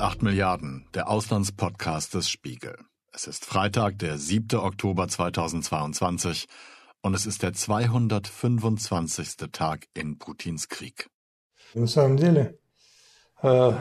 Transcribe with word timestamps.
1,8 0.00 0.24
Milliarden, 0.24 0.86
der 0.94 1.10
Auslandspodcast 1.10 2.14
des 2.14 2.30
Spiegel. 2.30 2.74
Es 3.12 3.26
ist 3.26 3.44
Freitag, 3.44 3.98
der 3.98 4.16
7. 4.16 4.58
Oktober 4.58 5.08
2022 5.08 6.46
und 7.02 7.12
es 7.12 7.26
ist 7.26 7.42
der 7.42 7.52
225. 7.52 9.36
Tag 9.52 9.88
in 9.92 10.16
Putins 10.16 10.70
Krieg. 10.70 11.10
Э, 11.74 13.72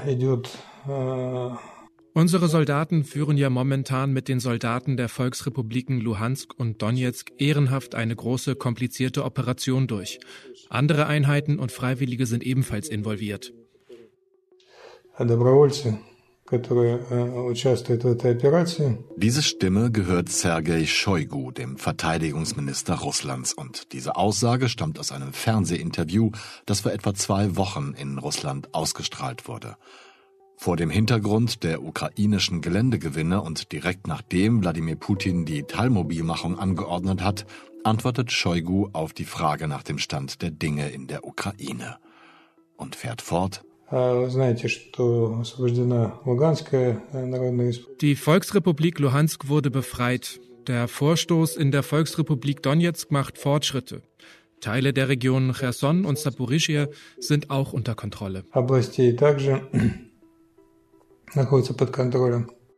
Unsere 2.14 2.48
Soldaten 2.50 3.06
führen 3.06 3.38
ja 3.38 3.50
momentan 3.50 4.12
mit 4.12 4.28
den 4.28 4.42
Soldaten 4.42 4.98
der 4.98 5.08
Volksrepubliken 5.08 6.02
Luhansk 6.02 6.54
und 6.54 6.82
Donetsk 6.82 7.32
ehrenhaft 7.38 7.96
eine 7.96 8.18
große, 8.18 8.56
komplizierte 8.56 9.24
Operation 9.24 9.88
durch. 9.88 10.20
Andere 10.70 11.08
Einheiten 11.08 11.60
und 11.60 11.72
Freiwillige 11.72 12.26
sind 12.26 12.44
ebenfalls 12.44 12.90
involviert 12.90 13.54
добровольцы, 15.19 15.99
которые 16.45 17.01
э, 17.11 17.41
участвуют 17.51 18.05
в 18.05 18.09
этой 18.09 18.33
операции. 18.33 18.99
Diese 19.17 19.43
Stimme 19.43 19.91
gehört 19.91 20.29
Sergei 20.29 20.87
Shoigu, 20.87 21.53
dem 21.53 21.79
Verteidigungsminister 21.79 22.95
Russlands. 22.95 23.55
Und 23.55 23.93
diese 23.93 24.17
Aussage 24.17 24.69
stammt 24.69 24.99
aus 24.99 25.13
einem 25.13 25.33
Fernsehinterview, 25.33 26.31
das 26.67 26.81
vor 26.81 26.93
etwa 26.93 27.15
zwei 27.15 27.57
Wochen 27.57 27.95
in 27.97 28.19
Russland 28.19 28.75
ausgestrahlt 28.75 29.49
wurde. 29.49 29.77
Vor 30.57 30.77
dem 30.77 30.91
Hintergrund 30.91 31.63
der 31.65 31.83
ukrainischen 31.83 32.61
Geländegewinne 32.61 33.43
und 33.43 33.73
direkt 33.73 34.07
nachdem 34.07 34.63
Wladimir 34.63 34.97
Putin 34.97 35.45
die 35.45 35.65
Teilmobilmachung 35.65 36.59
angeordnet 36.59 37.23
hat, 37.23 37.47
antwortet 37.85 38.33
Shoigu 38.33 38.89
auf 38.93 39.13
die 39.13 39.25
Frage 39.25 39.69
nach 39.69 39.83
dem 39.83 39.99
Stand 39.99 40.43
der 40.43 40.51
Dinge 40.51 40.91
in 40.91 41.07
der 41.07 41.25
Ukraine 41.25 41.99
und 42.77 42.97
fährt 42.97 43.21
fort, 43.21 43.65
Э, 43.92 44.28
Die 48.02 48.16
Volksrepublik 48.16 49.00
Luhansk 49.00 49.48
wurde 49.48 49.72
befreit. 49.72 50.40
Der 50.68 50.88
Vorstoß 50.88 51.56
in 51.56 51.72
der 51.72 51.84
Volksrepublik 51.84 52.62
Donetsk 52.62 53.12
macht 53.12 53.38
Fortschritte. 53.38 54.04
Teile 54.62 54.94
der 54.94 55.08
Regionen 55.10 55.54
Cherson 55.54 56.06
und 56.06 56.20
Saporischia 56.20 56.88
sind 57.18 57.50
auch 57.50 57.74
unter 57.74 57.96
Kontrolle. 57.96 58.44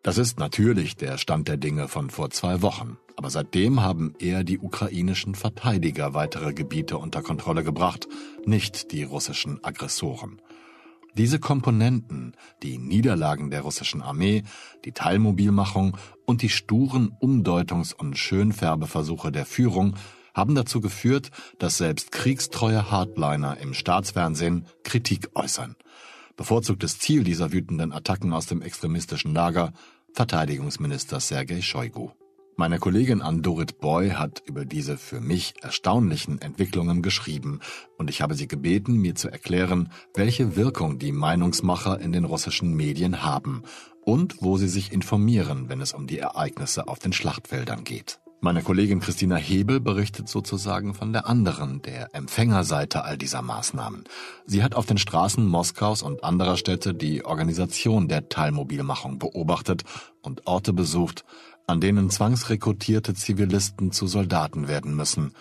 Das 0.03 0.17
ist 0.17 0.39
natürlich 0.39 0.95
der 0.95 1.19
Stand 1.19 1.47
der 1.47 1.57
Dinge 1.57 1.87
von 1.87 2.09
vor 2.09 2.31
zwei 2.31 2.63
Wochen. 2.63 2.97
Aber 3.15 3.29
seitdem 3.29 3.81
haben 3.81 4.15
eher 4.19 4.43
die 4.43 4.57
ukrainischen 4.57 5.35
Verteidiger 5.35 6.15
weitere 6.15 6.53
Gebiete 6.53 6.97
unter 6.97 7.21
Kontrolle 7.21 7.63
gebracht, 7.63 8.07
nicht 8.45 8.91
die 8.91 9.03
russischen 9.03 9.63
Aggressoren. 9.63 10.41
Diese 11.17 11.39
Komponenten, 11.39 12.33
die 12.63 12.77
Niederlagen 12.77 13.49
der 13.51 13.61
russischen 13.61 14.01
Armee, 14.01 14.43
die 14.85 14.93
Teilmobilmachung 14.93 15.97
und 16.25 16.41
die 16.41 16.49
sturen 16.49 17.11
Umdeutungs- 17.19 17.93
und 17.93 18.17
Schönfärbeversuche 18.17 19.31
der 19.31 19.45
Führung 19.45 19.95
haben 20.33 20.55
dazu 20.55 20.79
geführt, 20.79 21.29
dass 21.59 21.77
selbst 21.77 22.13
kriegstreue 22.13 22.89
Hardliner 22.89 23.57
im 23.57 23.73
Staatsfernsehen 23.73 24.65
Kritik 24.83 25.29
äußern. 25.33 25.75
Bevorzugtes 26.37 26.99
Ziel 26.99 27.25
dieser 27.25 27.51
wütenden 27.51 27.91
Attacken 27.91 28.31
aus 28.31 28.45
dem 28.45 28.61
extremistischen 28.61 29.33
Lager 29.33 29.73
Verteidigungsminister 30.13 31.19
Sergei 31.19 31.61
Shoigu. 31.61 32.11
Meine 32.61 32.77
Kollegin 32.77 33.23
Andorit 33.23 33.79
Boy 33.79 34.11
hat 34.11 34.43
über 34.45 34.65
diese 34.65 34.95
für 34.95 35.19
mich 35.19 35.55
erstaunlichen 35.63 36.39
Entwicklungen 36.39 37.01
geschrieben 37.01 37.59
und 37.97 38.07
ich 38.07 38.21
habe 38.21 38.35
sie 38.35 38.47
gebeten, 38.47 38.97
mir 38.97 39.15
zu 39.15 39.29
erklären, 39.29 39.89
welche 40.13 40.55
Wirkung 40.55 40.99
die 40.99 41.11
Meinungsmacher 41.11 41.99
in 41.99 42.11
den 42.11 42.23
russischen 42.23 42.75
Medien 42.75 43.23
haben 43.23 43.63
und 44.05 44.43
wo 44.43 44.57
sie 44.57 44.67
sich 44.67 44.91
informieren, 44.91 45.69
wenn 45.69 45.81
es 45.81 45.91
um 45.91 46.05
die 46.05 46.19
Ereignisse 46.19 46.87
auf 46.87 46.99
den 46.99 47.13
Schlachtfeldern 47.13 47.83
geht. 47.83 48.19
Meine 48.43 48.63
Kollegin 48.63 49.01
Christina 49.01 49.35
Hebel 49.35 49.79
berichtet 49.79 50.27
sozusagen 50.27 50.95
von 50.95 51.13
der 51.13 51.27
anderen, 51.27 51.83
der 51.83 52.09
Empfängerseite 52.15 53.03
all 53.03 53.15
dieser 53.15 53.43
Maßnahmen. 53.43 54.03
Sie 54.47 54.63
hat 54.63 54.73
auf 54.73 54.87
den 54.87 54.97
Straßen 54.97 55.45
Moskaus 55.45 56.01
und 56.01 56.23
anderer 56.23 56.57
Städte 56.57 56.95
die 56.95 57.23
Organisation 57.23 58.07
der 58.07 58.29
Teilmobilmachung 58.29 59.19
beobachtet 59.19 59.83
und 60.23 60.47
Orte 60.47 60.73
besucht, 60.73 61.23
an 61.67 61.81
denen 61.81 62.09
zwangsrekrutierte 62.09 63.13
Zivilisten 63.13 63.91
zu 63.91 64.07
Soldaten 64.07 64.67
werden 64.67 64.95
müssen 64.95 65.33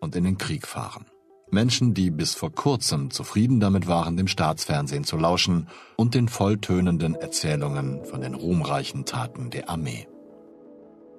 und 0.00 0.16
in 0.16 0.24
den 0.24 0.38
Krieg 0.38 0.66
fahren. 0.66 1.06
Menschen, 1.50 1.94
die 1.94 2.10
bis 2.10 2.34
vor 2.34 2.52
kurzem 2.52 3.10
zufrieden 3.10 3.60
damit 3.60 3.86
waren, 3.86 4.16
dem 4.16 4.26
Staatsfernsehen 4.26 5.04
zu 5.04 5.16
lauschen 5.16 5.68
und 5.96 6.14
den 6.14 6.28
volltönenden 6.28 7.14
Erzählungen 7.14 8.04
von 8.04 8.20
den 8.20 8.34
ruhmreichen 8.34 9.04
Taten 9.04 9.50
der 9.50 9.70
Armee. 9.70 10.08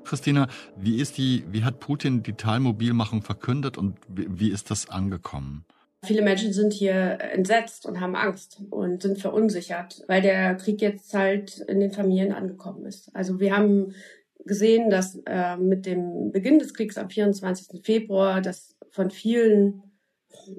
Christina, 0.04 0.48
wie 0.78 1.00
ist 1.00 1.18
die, 1.18 1.46
wie 1.50 1.64
hat 1.64 1.80
Putin 1.80 2.24
die 2.24 2.34
Teilmobilmachung 2.34 3.22
verkündet 3.22 3.78
und 3.78 3.98
wie, 4.08 4.28
wie 4.30 4.50
ist 4.50 4.72
das 4.72 4.90
angekommen? 4.90 5.66
Viele 6.04 6.22
Menschen 6.22 6.54
sind 6.54 6.74
hier 6.74 7.18
entsetzt 7.20 7.86
und 7.86 8.00
haben 8.00 8.16
Angst 8.16 8.62
und 8.70 9.02
sind 9.02 9.18
verunsichert, 9.18 10.04
weil 10.08 10.22
der 10.22 10.56
Krieg 10.56 10.82
jetzt 10.82 11.14
halt 11.14 11.58
in 11.58 11.80
den 11.80 11.92
Familien 11.92 12.32
angekommen 12.32 12.86
ist. 12.86 13.14
Also 13.16 13.40
wir 13.40 13.56
haben 13.58 13.94
gesehen, 14.48 14.90
dass 14.90 15.20
äh, 15.26 15.58
mit 15.58 15.86
dem 15.86 16.32
Beginn 16.32 16.60
des 16.60 16.74
Kriegs 16.74 16.98
am 16.98 17.10
24. 17.10 17.84
Februar 17.84 18.42
das 18.42 18.76
von 18.90 19.12
vielen 19.12 19.84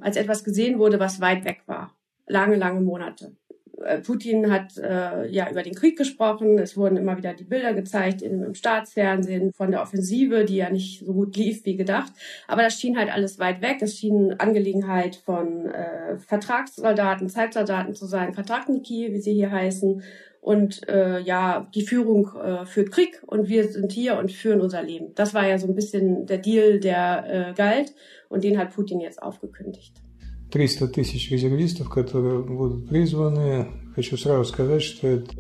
als 0.01 0.17
etwas 0.17 0.45
gesehen 0.45 0.79
wurde, 0.79 1.01
was 1.01 1.21
weit 1.21 1.45
weg 1.45 1.63
war. 1.67 1.97
Lange, 2.27 2.57
lange 2.57 2.81
Monate. 2.81 3.37
Äh, 3.85 3.99
Putin 3.99 4.51
hat 4.51 4.77
äh, 4.77 5.29
ja 5.29 5.51
über 5.51 5.63
den 5.63 5.75
Krieg 5.75 5.97
gesprochen. 5.97 6.59
Es 6.59 6.77
wurden 6.77 6.97
immer 6.97 7.17
wieder 7.17 7.35
die 7.35 7.45
Bilder 7.45 7.75
gezeigt 7.75 8.23
im, 8.23 8.43
im, 8.43 8.55
Staatsfernsehen 8.55 9.53
von 9.53 9.71
der 9.71 9.83
Offensive, 9.83 10.45
die 10.45 10.57
ja 10.57 10.71
nicht 10.71 11.05
so 11.05 11.13
gut 11.13 11.37
lief 11.37 11.65
wie 11.65 11.77
gedacht. 11.77 12.13
Aber 12.47 12.63
das 12.63 12.79
schien 12.79 12.99
halt 12.99 13.13
alles 13.13 13.39
weit 13.39 13.63
weg. 13.63 13.79
Das 13.81 13.95
schien 13.95 14.35
Angelegenheit 14.39 15.17
von 15.17 15.67
äh, 15.67 16.19
Vertragssoldaten, 16.19 17.29
Zeitsoldaten 17.29 17.95
zu 17.95 18.07
sein, 18.07 18.35
Vertragniki, 18.35 19.13
wie 19.13 19.21
sie 19.21 19.35
hier 19.35 19.51
heißen 19.51 20.03
und 20.49 20.89
äh, 20.89 21.21
ja, 21.21 21.69
die 21.75 21.83
Führung 21.83 22.31
äh, 22.43 22.65
führt 22.65 22.91
Krieg 22.91 23.23
und 23.27 23.51
wir 23.51 23.69
sind 23.69 23.93
hier 23.93 24.17
und 24.17 24.33
führen 24.33 24.63
unser 24.63 24.83
Leben. 24.83 25.15
Das 25.15 25.35
war 25.35 25.47
ja 25.47 25.59
so 25.59 25.67
ein 25.67 25.75
bisschen 25.75 26.25
der 26.25 26.39
Deal, 26.39 26.81
der 26.81 27.51
äh, 27.51 27.53
galt 27.55 27.93
und 28.31 28.45
den 28.45 28.57
hat 28.57 28.75
Putin 28.75 28.99
jetzt 28.99 29.23
aufgekündigt. 29.23 29.93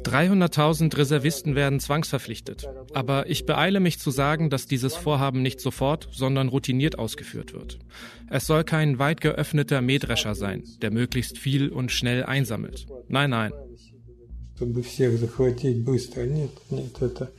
300.000 0.04 0.98
Reservisten 0.98 1.54
werden 1.54 1.80
zwangsverpflichtet. 1.80 2.68
Aber 2.92 3.30
ich 3.30 3.46
beeile 3.46 3.80
mich 3.80 3.98
zu 3.98 4.10
sagen, 4.10 4.50
dass 4.50 4.66
dieses 4.66 4.94
Vorhaben 4.94 5.40
nicht 5.40 5.60
sofort, 5.60 6.10
sondern 6.12 6.48
routiniert 6.48 6.98
ausgeführt 6.98 7.54
wird. 7.54 7.78
Es 8.28 8.46
soll 8.46 8.62
kein 8.62 8.98
weit 8.98 9.22
geöffneter 9.22 9.80
Mähdrescher 9.80 10.34
sein, 10.34 10.64
der 10.82 10.90
möglichst 10.90 11.38
viel 11.38 11.70
und 11.70 11.92
schnell 11.92 12.24
einsammelt. 12.24 12.86
Nein, 13.08 13.30
nein 13.30 13.52
чтобы 14.57 14.81
всех 14.83 15.17
захватить 15.17 15.83
быстро. 15.83 16.23
Нет, 16.23 16.51
нет, 16.69 17.01
это... 17.01 17.31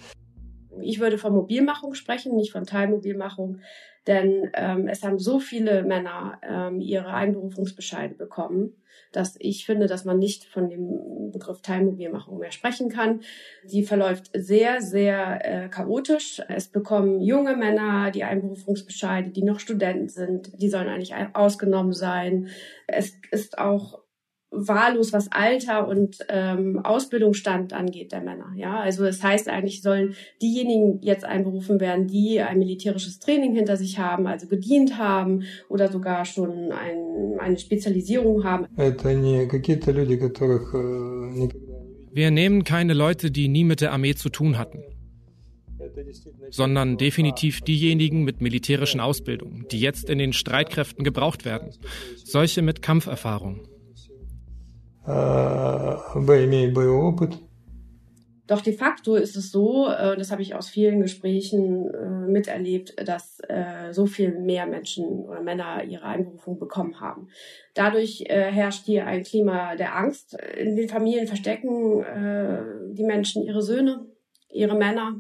Ich 0.83 0.99
würde 0.99 1.19
von 1.19 1.33
Mobilmachung 1.33 1.95
sprechen, 1.95 2.35
nicht 2.35 2.51
von 2.53 2.65
Teilmobilmachung, 2.65 3.61
denn 4.07 4.51
ähm, 4.55 4.89
es 4.89 5.03
haben 5.03 5.19
so 5.19 5.39
viele 5.39 5.83
Männer 5.85 6.39
ähm, 6.43 6.81
ihre 6.81 7.15
Einberufungsbescheide 7.15 8.15
bekommen, 8.15 8.75
dass 9.13 9.37
ich 9.39 9.65
finde, 9.65 9.87
dass 9.87 10.05
man 10.05 10.19
nicht 10.19 10.45
von 10.45 10.69
dem 10.69 11.31
Begriff 11.31 11.63
Teilmobilmachung 11.63 12.39
mehr 12.39 12.51
sprechen 12.51 12.91
kann. 12.91 13.21
Die 13.71 13.83
verläuft 13.83 14.31
sehr, 14.35 14.83
sehr 14.83 15.65
äh, 15.65 15.69
chaotisch. 15.69 16.43
Es 16.49 16.69
bekommen 16.69 17.21
junge 17.21 17.57
Männer 17.57 18.11
die 18.11 18.25
Einberufungsbescheide, 18.25 19.31
die 19.31 19.43
noch 19.43 19.61
Studenten 19.61 20.09
sind, 20.09 20.51
die 20.61 20.69
sollen 20.69 20.89
eigentlich 20.89 21.15
ausgenommen 21.33 21.93
sein. 21.93 22.49
Es 22.87 23.15
ist 23.31 23.59
auch 23.59 24.05
wahllos, 24.52 25.14
was 25.14 25.32
Alter 25.32 25.88
und 25.88 26.18
ähm, 26.28 26.80
Ausbildungsstand 26.84 27.74
angeht 27.74 28.12
der 28.12 28.22
Männer. 28.22 28.52
Ja, 28.56 28.80
also 28.80 29.06
es 29.06 29.20
das 29.20 29.24
heißt 29.24 29.50
eigentlich 29.50 29.82
sollen 29.82 30.16
diejenigen 30.42 31.02
jetzt 31.02 31.24
einberufen 31.24 31.80
werden, 31.80 32.08
die 32.08 32.42
ein 32.42 32.60
militärisches 32.60 33.20
Training 33.20 33.56
hinter 33.56 33.78
sich 33.78 34.00
haben, 34.00 34.28
also 34.28 34.48
gedient 34.48 34.98
haben 34.98 35.44
oder 35.68 35.92
sogar 35.92 36.26
schon 36.26 36.72
ein, 36.72 37.40
eine 37.40 37.58
Spezialisierung 37.58 38.44
haben. 38.44 38.66
Э, 38.78 38.92
Wir 42.12 42.32
nehmen 42.32 42.64
keine 42.64 42.94
Leute, 42.94 43.32
die 43.32 43.48
nie 43.48 43.64
mit 43.64 43.82
der 43.82 43.92
Armee 43.94 44.16
zu 44.16 44.30
tun 44.30 44.58
hatten 44.58 44.84
sondern 46.50 46.98
definitiv 46.98 47.62
diejenigen 47.62 48.24
mit 48.24 48.42
militärischen 48.42 49.00
Ausbildungen, 49.00 49.66
die 49.72 49.80
jetzt 49.80 50.10
in 50.10 50.18
den 50.18 50.34
Streitkräften 50.34 51.04
gebraucht 51.04 51.46
werden, 51.46 51.72
solche 52.16 52.62
mit 52.62 52.82
Kampferfahrung. 52.82 53.68
Doch 58.50 58.62
de 58.62 58.74
facto 58.74 59.16
ist 59.16 59.38
es 59.38 59.52
so, 59.52 59.90
äh, 59.90 60.18
das 60.18 60.32
habe 60.32 60.42
ich 60.42 60.56
aus 60.56 60.70
vielen 60.70 61.02
Gesprächen 61.02 61.88
äh, 61.94 62.32
miterlebt, 62.32 62.96
dass 63.08 63.40
äh, 63.48 63.94
so 63.94 64.08
viel 64.08 64.40
mehr 64.40 64.66
Menschen 64.66 65.06
oder 65.06 65.44
Männer 65.44 65.84
ihre 65.84 66.06
Einberufung 66.06 66.58
bekommen 66.58 67.00
haben. 67.00 67.28
Dadurch 67.76 68.26
herrscht 68.28 68.86
hier 68.86 69.06
ein 69.06 69.22
Klima 69.22 69.76
der 69.76 69.96
Angst. 69.96 70.36
In 70.58 70.76
den 70.76 70.90
Familien 70.90 71.28
verstecken 71.28 72.04
die 72.94 73.04
Menschen 73.04 73.44
ihre 73.44 73.62
Söhne, 73.62 74.08
ihre 74.52 74.76
Männer. 74.76 75.20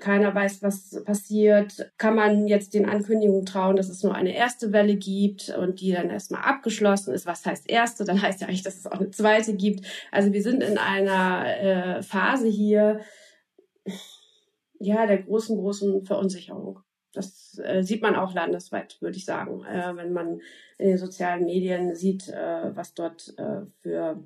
Keiner 0.00 0.34
weiß, 0.34 0.62
was 0.62 1.02
passiert. 1.04 1.90
Kann 1.96 2.14
man 2.14 2.46
jetzt 2.46 2.74
den 2.74 2.88
Ankündigungen 2.88 3.46
trauen, 3.46 3.76
dass 3.76 3.88
es 3.88 4.02
nur 4.02 4.14
eine 4.14 4.34
erste 4.34 4.72
Welle 4.72 4.96
gibt 4.96 5.50
und 5.50 5.80
die 5.80 5.92
dann 5.92 6.10
erstmal 6.10 6.42
abgeschlossen 6.42 7.14
ist? 7.14 7.26
Was 7.26 7.44
heißt 7.46 7.68
erste? 7.68 8.04
Dann 8.04 8.20
heißt 8.20 8.40
ja 8.40 8.48
eigentlich, 8.48 8.62
dass 8.62 8.76
es 8.76 8.86
auch 8.86 9.00
eine 9.00 9.10
zweite 9.10 9.54
gibt. 9.54 9.86
Also 10.12 10.32
wir 10.32 10.42
sind 10.42 10.62
in 10.62 10.78
einer 10.78 11.98
äh, 11.98 12.02
Phase 12.02 12.48
hier, 12.48 13.00
ja, 14.78 15.06
der 15.06 15.22
großen, 15.22 15.56
großen 15.56 16.04
Verunsicherung. 16.04 16.80
Das 17.12 17.58
äh, 17.64 17.82
sieht 17.82 18.02
man 18.02 18.14
auch 18.14 18.34
landesweit, 18.34 19.00
würde 19.00 19.16
ich 19.16 19.24
sagen, 19.24 19.64
äh, 19.64 19.96
wenn 19.96 20.12
man 20.12 20.40
in 20.76 20.88
den 20.88 20.98
sozialen 20.98 21.44
Medien 21.46 21.94
sieht, 21.94 22.28
äh, 22.28 22.76
was 22.76 22.92
dort 22.92 23.32
äh, 23.38 23.62
für 23.80 24.22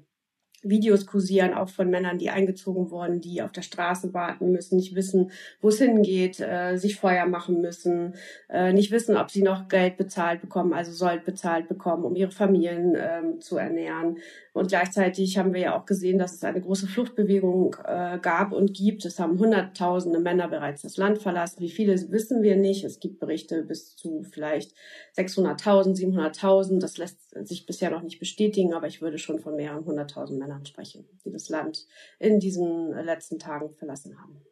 Videos 0.62 1.06
kursieren, 1.06 1.54
auch 1.54 1.68
von 1.68 1.88
Männern, 1.88 2.18
die 2.18 2.30
eingezogen 2.30 2.90
wurden, 2.90 3.20
die 3.20 3.42
auf 3.42 3.52
der 3.52 3.62
Straße 3.62 4.12
warten 4.12 4.52
müssen, 4.52 4.76
nicht 4.76 4.94
wissen, 4.94 5.30
wo 5.60 5.68
es 5.68 5.78
hingeht, 5.78 6.40
äh, 6.40 6.76
sich 6.76 6.96
Feuer 6.96 7.26
machen 7.26 7.60
müssen, 7.60 8.14
äh, 8.48 8.72
nicht 8.72 8.90
wissen, 8.90 9.16
ob 9.16 9.30
sie 9.30 9.42
noch 9.42 9.68
Geld 9.68 9.96
bezahlt 9.96 10.40
bekommen, 10.40 10.72
also 10.74 10.92
Sold 10.92 11.24
bezahlt 11.24 11.68
bekommen, 11.68 12.04
um 12.04 12.14
ihre 12.14 12.30
Familien 12.30 12.96
ähm, 12.98 13.40
zu 13.40 13.56
ernähren. 13.56 14.18
Und 14.52 14.68
gleichzeitig 14.68 15.38
haben 15.38 15.54
wir 15.54 15.60
ja 15.60 15.78
auch 15.78 15.86
gesehen, 15.86 16.18
dass 16.18 16.32
es 16.32 16.42
eine 16.42 16.60
große 16.60 16.88
Fluchtbewegung 16.88 17.76
äh, 17.84 18.18
gab 18.20 18.52
und 18.52 18.74
gibt. 18.74 19.04
Es 19.04 19.20
haben 19.20 19.38
Hunderttausende 19.38 20.18
Männer 20.18 20.48
bereits 20.48 20.82
das 20.82 20.96
Land 20.96 21.22
verlassen. 21.22 21.60
Wie 21.60 21.70
viele 21.70 21.94
wissen 22.10 22.42
wir 22.42 22.56
nicht. 22.56 22.84
Es 22.84 22.98
gibt 22.98 23.20
Berichte 23.20 23.62
bis 23.62 23.96
zu 23.96 24.24
vielleicht 24.24 24.74
600.000, 25.16 25.96
700.000. 25.96 26.80
Das 26.80 26.98
lässt 26.98 27.18
sich 27.46 27.64
bisher 27.64 27.90
noch 27.90 28.02
nicht 28.02 28.18
bestätigen, 28.18 28.74
aber 28.74 28.88
ich 28.88 29.00
würde 29.00 29.18
schon 29.18 29.38
von 29.38 29.54
mehreren 29.54 29.84
hunderttausend 29.84 30.40
Männern 30.40 30.66
sprechen, 30.66 31.04
die 31.24 31.30
das 31.30 31.48
Land 31.48 31.86
in 32.18 32.40
diesen 32.40 32.90
letzten 33.04 33.38
Tagen 33.38 33.70
verlassen 33.74 34.18
haben. 34.20 34.42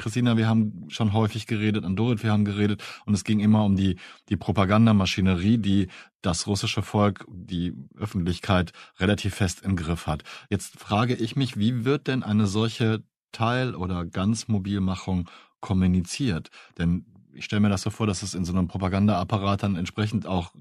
Christina, 0.00 0.38
wir 0.38 0.48
haben 0.48 0.86
schon 0.88 1.12
häufig 1.12 1.46
geredet, 1.46 1.84
an 1.84 1.94
Dorit, 1.94 2.22
wir 2.22 2.32
haben 2.32 2.46
geredet 2.46 2.82
und 3.04 3.12
es 3.12 3.22
ging 3.22 3.38
immer 3.38 3.64
um 3.64 3.76
die, 3.76 3.96
die 4.30 4.36
Propagandamaschinerie, 4.36 5.58
die 5.58 5.88
das 6.22 6.46
russische 6.46 6.82
Volk, 6.82 7.26
die 7.28 7.74
Öffentlichkeit 7.98 8.72
relativ 8.98 9.34
fest 9.34 9.62
im 9.62 9.76
Griff 9.76 10.06
hat. 10.06 10.22
Jetzt 10.48 10.78
frage 10.78 11.14
ich 11.14 11.36
mich, 11.36 11.58
wie 11.58 11.84
wird 11.84 12.06
denn 12.06 12.22
eine 12.22 12.46
solche 12.46 13.02
Teil- 13.30 13.74
oder 13.74 14.06
Ganzmobilmachung 14.06 15.28
kommuniziert? 15.60 16.48
Denn 16.78 17.04
ich 17.34 17.44
stelle 17.44 17.60
mir 17.60 17.68
das 17.68 17.82
so 17.82 17.90
vor, 17.90 18.06
dass 18.06 18.22
es 18.22 18.34
in 18.34 18.46
so 18.46 18.52
einem 18.52 18.68
Propagandaapparat 18.68 19.62
dann 19.62 19.76
entsprechend 19.76 20.26
auch 20.26 20.54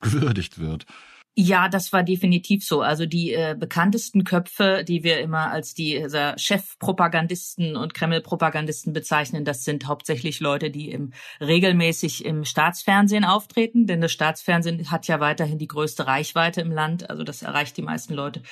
gewürdigt 0.00 0.60
wird. 0.60 0.86
Ja, 1.34 1.68
das 1.68 1.92
war 1.92 2.02
definitiv 2.02 2.66
so. 2.66 2.80
Also 2.80 3.06
die 3.06 3.32
äh, 3.32 3.54
bekanntesten 3.56 4.24
Köpfe, 4.24 4.82
die 4.82 5.04
wir 5.04 5.20
immer 5.20 5.52
als 5.52 5.72
die 5.72 5.94
äh, 5.94 6.36
Chefpropagandisten 6.36 7.76
und 7.76 7.94
Kreml-Propagandisten 7.94 8.92
bezeichnen, 8.92 9.44
das 9.44 9.62
sind 9.62 9.86
hauptsächlich 9.86 10.40
Leute, 10.40 10.72
die 10.72 10.90
im, 10.90 11.12
regelmäßig 11.40 12.24
im 12.24 12.44
Staatsfernsehen 12.44 13.24
auftreten, 13.24 13.86
denn 13.86 14.00
das 14.00 14.10
Staatsfernsehen 14.10 14.90
hat 14.90 15.06
ja 15.06 15.20
weiterhin 15.20 15.58
die 15.58 15.68
größte 15.68 16.08
Reichweite 16.08 16.60
im 16.60 16.72
Land, 16.72 17.08
also 17.08 17.22
das 17.22 17.42
erreicht 17.42 17.76
die 17.76 17.82
meisten 17.82 18.14
Leute. 18.14 18.42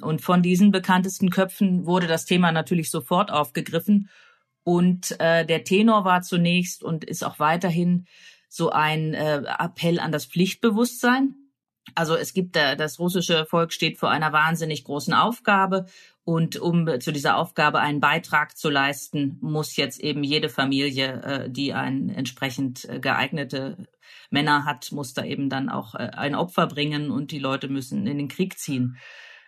Und 0.00 0.20
von 0.20 0.42
diesen 0.42 0.70
bekanntesten 0.70 1.30
Köpfen 1.30 1.86
wurde 1.86 2.06
das 2.06 2.26
Thema 2.26 2.52
natürlich 2.52 2.90
sofort 2.90 3.32
aufgegriffen. 3.32 4.10
Und 4.64 5.18
äh, 5.18 5.46
der 5.46 5.64
Tenor 5.64 6.04
war 6.04 6.20
zunächst 6.20 6.84
und 6.84 7.04
ist 7.04 7.24
auch 7.24 7.38
weiterhin 7.38 8.06
so 8.50 8.68
ein 8.70 9.14
äh, 9.14 9.42
Appell 9.58 9.98
an 9.98 10.12
das 10.12 10.26
Pflichtbewusstsein 10.26 11.34
also 11.94 12.16
es 12.16 12.32
gibt 12.32 12.56
da, 12.56 12.74
das 12.74 12.98
russische 12.98 13.46
Volk 13.46 13.72
steht 13.72 13.98
vor 13.98 14.10
einer 14.10 14.32
wahnsinnig 14.32 14.84
großen 14.84 15.14
Aufgabe 15.14 15.86
und 16.28 16.58
um 16.58 17.00
zu 17.00 17.10
dieser 17.10 17.38
Aufgabe 17.38 17.80
einen 17.80 18.00
Beitrag 18.00 18.54
zu 18.54 18.68
leisten, 18.68 19.38
muss 19.40 19.76
jetzt 19.76 19.98
eben 19.98 20.22
jede 20.22 20.50
Familie, 20.50 21.22
äh, 21.22 21.50
die 21.50 21.72
ein 21.72 22.10
entsprechend 22.10 22.84
äh, 22.84 23.00
geeignete 23.00 23.88
Männer 24.28 24.66
hat, 24.66 24.92
muss 24.92 25.14
da 25.14 25.24
eben 25.24 25.48
dann 25.48 25.70
auch 25.70 25.94
äh, 25.94 26.10
ein 26.12 26.34
Opfer 26.34 26.66
bringen 26.66 27.10
und 27.10 27.30
die 27.30 27.38
Leute 27.38 27.68
müssen 27.68 28.06
in 28.06 28.18
den 28.18 28.28
Krieg 28.28 28.58
ziehen. 28.58 28.98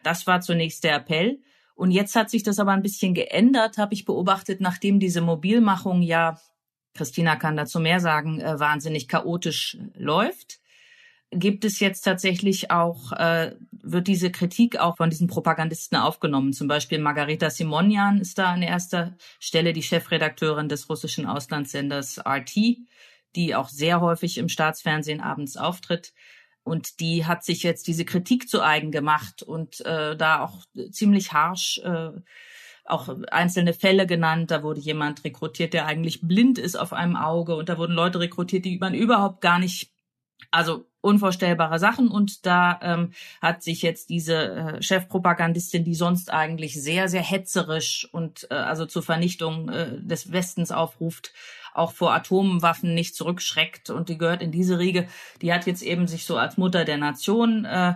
Das 0.02 0.26
war 0.26 0.40
zunächst 0.40 0.82
der 0.82 0.96
Appell. 0.96 1.42
Und 1.74 1.90
jetzt 1.90 2.16
hat 2.16 2.30
sich 2.30 2.44
das 2.44 2.58
aber 2.58 2.72
ein 2.72 2.80
bisschen 2.80 3.12
geändert, 3.12 3.76
habe 3.76 3.92
ich 3.92 4.06
beobachtet, 4.06 4.62
nachdem 4.62 5.00
diese 5.00 5.20
Mobilmachung 5.20 6.00
ja, 6.00 6.40
Christina 6.94 7.36
kann 7.36 7.58
dazu 7.58 7.78
mehr 7.78 8.00
sagen, 8.00 8.40
wahnsinnig 8.40 9.06
chaotisch 9.06 9.76
läuft 9.92 10.59
gibt 11.30 11.64
es 11.64 11.78
jetzt 11.78 12.02
tatsächlich 12.02 12.70
auch, 12.70 13.12
äh, 13.12 13.54
wird 13.70 14.08
diese 14.08 14.30
Kritik 14.30 14.78
auch 14.78 14.96
von 14.96 15.10
diesen 15.10 15.28
Propagandisten 15.28 15.96
aufgenommen. 15.96 16.52
Zum 16.52 16.66
Beispiel 16.68 16.98
Margareta 16.98 17.50
Simonian 17.50 18.18
ist 18.18 18.38
da 18.38 18.52
an 18.52 18.62
erster 18.62 19.16
Stelle 19.38 19.72
die 19.72 19.82
Chefredakteurin 19.82 20.68
des 20.68 20.88
russischen 20.88 21.26
Auslandssenders 21.26 22.18
RT, 22.18 22.78
die 23.36 23.54
auch 23.54 23.68
sehr 23.68 24.00
häufig 24.00 24.38
im 24.38 24.48
Staatsfernsehen 24.48 25.20
abends 25.20 25.56
auftritt. 25.56 26.12
Und 26.62 27.00
die 27.00 27.24
hat 27.26 27.44
sich 27.44 27.62
jetzt 27.62 27.86
diese 27.86 28.04
Kritik 28.04 28.48
zu 28.48 28.62
eigen 28.62 28.90
gemacht 28.90 29.42
und 29.42 29.80
äh, 29.86 30.16
da 30.16 30.40
auch 30.40 30.64
ziemlich 30.90 31.32
harsh 31.32 31.80
äh, 31.84 32.10
auch 32.84 33.08
einzelne 33.30 33.72
Fälle 33.72 34.06
genannt. 34.06 34.50
Da 34.50 34.62
wurde 34.62 34.80
jemand 34.80 35.24
rekrutiert, 35.24 35.74
der 35.74 35.86
eigentlich 35.86 36.22
blind 36.22 36.58
ist 36.58 36.76
auf 36.76 36.92
einem 36.92 37.16
Auge. 37.16 37.54
Und 37.54 37.68
da 37.68 37.78
wurden 37.78 37.94
Leute 37.94 38.18
rekrutiert, 38.18 38.64
die 38.64 38.78
man 38.78 38.94
überhaupt 38.94 39.40
gar 39.40 39.58
nicht 39.58 39.92
also 40.50 40.84
unvorstellbare 41.00 41.78
Sachen 41.78 42.08
und 42.08 42.44
da 42.46 42.78
ähm, 42.82 43.12
hat 43.40 43.62
sich 43.62 43.82
jetzt 43.82 44.10
diese 44.10 44.36
äh, 44.36 44.82
Chefpropagandistin, 44.82 45.84
die 45.84 45.94
sonst 45.94 46.32
eigentlich 46.32 46.80
sehr, 46.80 47.08
sehr 47.08 47.22
hetzerisch 47.22 48.08
und 48.12 48.46
äh, 48.50 48.54
also 48.54 48.86
zur 48.86 49.02
Vernichtung 49.02 49.68
äh, 49.70 49.98
des 49.98 50.32
Westens 50.32 50.72
aufruft, 50.72 51.32
auch 51.72 51.92
vor 51.92 52.12
Atomwaffen 52.12 52.94
nicht 52.94 53.14
zurückschreckt 53.14 53.90
und 53.90 54.08
die 54.08 54.18
gehört 54.18 54.42
in 54.42 54.52
diese 54.52 54.78
Riege, 54.78 55.08
die 55.40 55.52
hat 55.52 55.66
jetzt 55.66 55.82
eben 55.82 56.06
sich 56.06 56.26
so 56.26 56.36
als 56.36 56.58
Mutter 56.58 56.84
der 56.84 56.98
Nation 56.98 57.64
äh, 57.64 57.94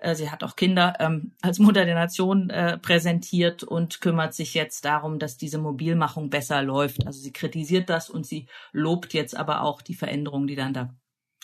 äh 0.00 0.14
Sie 0.14 0.30
hat 0.30 0.42
auch 0.42 0.56
Kinder 0.56 0.94
ähm, 0.98 1.32
als 1.42 1.58
Mutter 1.60 1.84
der 1.84 1.94
Nation 1.94 2.50
äh, 2.50 2.78
präsentiert 2.78 3.62
und 3.62 4.00
kümmert 4.00 4.34
sich 4.34 4.54
jetzt 4.54 4.84
darum, 4.84 5.18
dass 5.18 5.36
diese 5.36 5.58
Mobilmachung 5.58 6.30
besser 6.30 6.62
läuft. 6.62 7.06
Also 7.06 7.20
sie 7.20 7.32
kritisiert 7.32 7.90
das 7.90 8.10
und 8.10 8.26
sie 8.26 8.46
lobt 8.72 9.12
jetzt 9.12 9.36
aber 9.36 9.62
auch 9.62 9.82
die 9.82 9.94
Veränderungen, 9.94 10.46
die 10.46 10.56
dann 10.56 10.72
da 10.72 10.94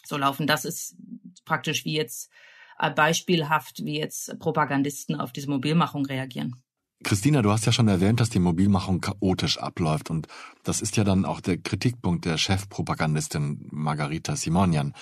so 0.08 0.16
laufen. 0.16 0.46
Das 0.46 0.64
ist 0.64 0.96
praktisch 1.44 1.84
wie 1.84 1.94
jetzt 1.94 2.30
äh, 2.78 2.90
beispielhaft, 2.90 3.84
wie 3.84 3.98
jetzt 3.98 4.38
Propagandisten 4.38 5.18
auf 5.20 5.32
diese 5.32 5.50
Mobilmachung 5.50 6.06
reagieren. 6.06 6.56
Christina, 7.04 7.42
du 7.42 7.52
hast 7.52 7.66
ja 7.66 7.72
schon 7.72 7.88
erwähnt, 7.88 8.20
dass 8.20 8.30
die 8.30 8.38
Mobilmachung 8.38 9.00
chaotisch 9.00 9.58
abläuft 9.58 10.10
und 10.10 10.28
das 10.64 10.80
ist 10.80 10.96
ja 10.96 11.04
dann 11.04 11.24
auch 11.24 11.40
der 11.40 11.58
Kritikpunkt 11.58 12.24
der 12.24 12.38
Chefpropagandistin 12.38 13.68
Margarita 13.70 14.34
Simonian. 14.34 14.94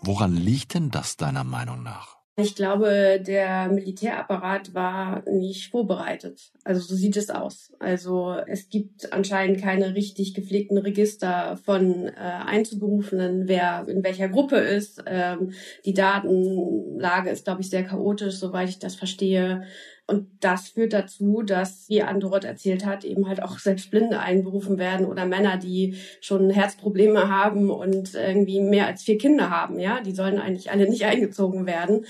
Woran 0.00 0.34
liegt 0.34 0.74
denn 0.74 0.90
das 0.90 1.16
deiner 1.16 1.44
Meinung 1.44 1.82
nach? 1.82 2.17
Ich 2.40 2.54
glaube, 2.54 3.20
der 3.20 3.68
Militärapparat 3.68 4.72
war 4.72 5.28
nicht 5.28 5.72
vorbereitet. 5.72 6.52
Also 6.62 6.80
so 6.80 6.94
sieht 6.94 7.16
es 7.16 7.30
aus. 7.30 7.72
Also 7.80 8.32
es 8.46 8.68
gibt 8.68 9.12
anscheinend 9.12 9.60
keine 9.60 9.96
richtig 9.96 10.34
gepflegten 10.34 10.78
Register 10.78 11.58
von 11.64 12.06
äh, 12.06 12.12
Einzuberufenen, 12.14 13.48
wer 13.48 13.88
in 13.88 14.04
welcher 14.04 14.28
Gruppe 14.28 14.58
ist. 14.58 15.02
Ähm, 15.06 15.50
die 15.84 15.94
Datenlage 15.94 17.30
ist, 17.30 17.44
glaube 17.44 17.62
ich, 17.62 17.70
sehr 17.70 17.82
chaotisch, 17.82 18.36
soweit 18.36 18.68
ich 18.68 18.78
das 18.78 18.94
verstehe. 18.94 19.64
Und 20.10 20.26
das 20.40 20.70
führt 20.70 20.94
dazu, 20.94 21.42
dass, 21.42 21.86
wie 21.90 22.00
Andorot 22.00 22.44
erzählt 22.44 22.86
hat, 22.86 23.04
eben 23.04 23.28
halt 23.28 23.42
auch 23.42 23.58
selbst 23.58 23.90
Blinde 23.90 24.20
einberufen 24.20 24.78
werden 24.78 25.04
oder 25.04 25.26
Männer, 25.26 25.58
die 25.58 25.96
schon 26.22 26.48
Herzprobleme 26.48 27.28
haben 27.28 27.68
und 27.68 28.14
irgendwie 28.14 28.62
mehr 28.62 28.86
als 28.86 29.02
vier 29.02 29.18
Kinder 29.18 29.50
haben, 29.50 29.78
ja. 29.78 30.00
Die 30.00 30.12
sollen 30.12 30.38
eigentlich 30.38 30.70
alle 30.70 30.88
nicht 30.88 31.04
eingezogen 31.04 31.66
werden. 31.66 32.06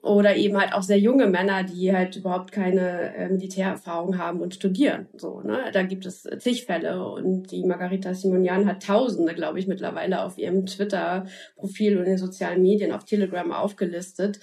Oder 0.00 0.34
eben 0.34 0.58
halt 0.58 0.72
auch 0.72 0.82
sehr 0.82 0.98
junge 0.98 1.26
Männer, 1.26 1.62
die 1.62 1.94
halt 1.94 2.16
überhaupt 2.16 2.52
keine 2.52 3.14
äh, 3.14 3.28
Militärerfahrung 3.28 4.16
haben 4.16 4.40
und 4.40 4.54
studieren. 4.54 5.06
So, 5.14 5.42
ne? 5.42 5.70
Da 5.72 5.82
gibt 5.82 6.06
es 6.06 6.26
zig 6.38 6.64
Fälle. 6.64 7.06
Und 7.06 7.52
die 7.52 7.64
Margarita 7.64 8.14
Simonian 8.14 8.66
hat 8.66 8.82
Tausende, 8.82 9.34
glaube 9.34 9.60
ich, 9.60 9.68
mittlerweile 9.68 10.24
auf 10.24 10.38
ihrem 10.38 10.64
Twitter-Profil 10.64 11.98
und 11.98 12.04
in 12.04 12.10
den 12.12 12.18
sozialen 12.18 12.62
Medien 12.62 12.92
auf 12.92 13.04
Telegram 13.04 13.52
aufgelistet 13.52 14.40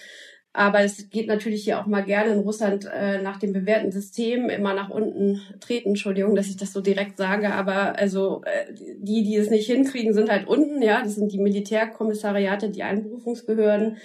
aber 0.51 0.82
es 0.82 1.10
geht 1.10 1.27
natürlich 1.27 1.63
hier 1.63 1.79
auch 1.79 1.86
mal 1.86 2.03
gerne 2.03 2.34
in 2.34 2.39
Russland 2.39 2.89
äh, 2.91 3.22
nach 3.22 3.38
dem 3.38 3.53
bewährten 3.53 3.91
System 3.91 4.50
immer 4.50 4.74
nach 4.74 4.89
unten 4.89 5.41
treten. 5.60 5.89
Entschuldigung, 5.89 6.34
dass 6.34 6.48
ich 6.48 6.58
das 6.58 6.74
so 6.74 6.82
direkt 6.82 7.18
sage, 7.18 7.53
aber 7.53 7.98
also 7.98 8.41
äh, 8.46 8.74
die, 8.74 9.24
die 9.24 9.36
es 9.36 9.51
nicht 9.51 9.68
hinkriegen, 9.68 10.13
sind 10.13 10.32
halt 10.32 10.48
unten. 10.48 10.82
Ja, 10.82 11.03
das 11.03 11.15
sind 11.15 11.32
die 11.32 11.39
Militärkommissariate, 11.39 12.72
die 12.72 12.82
Einberufungsbehörden. 12.82 13.98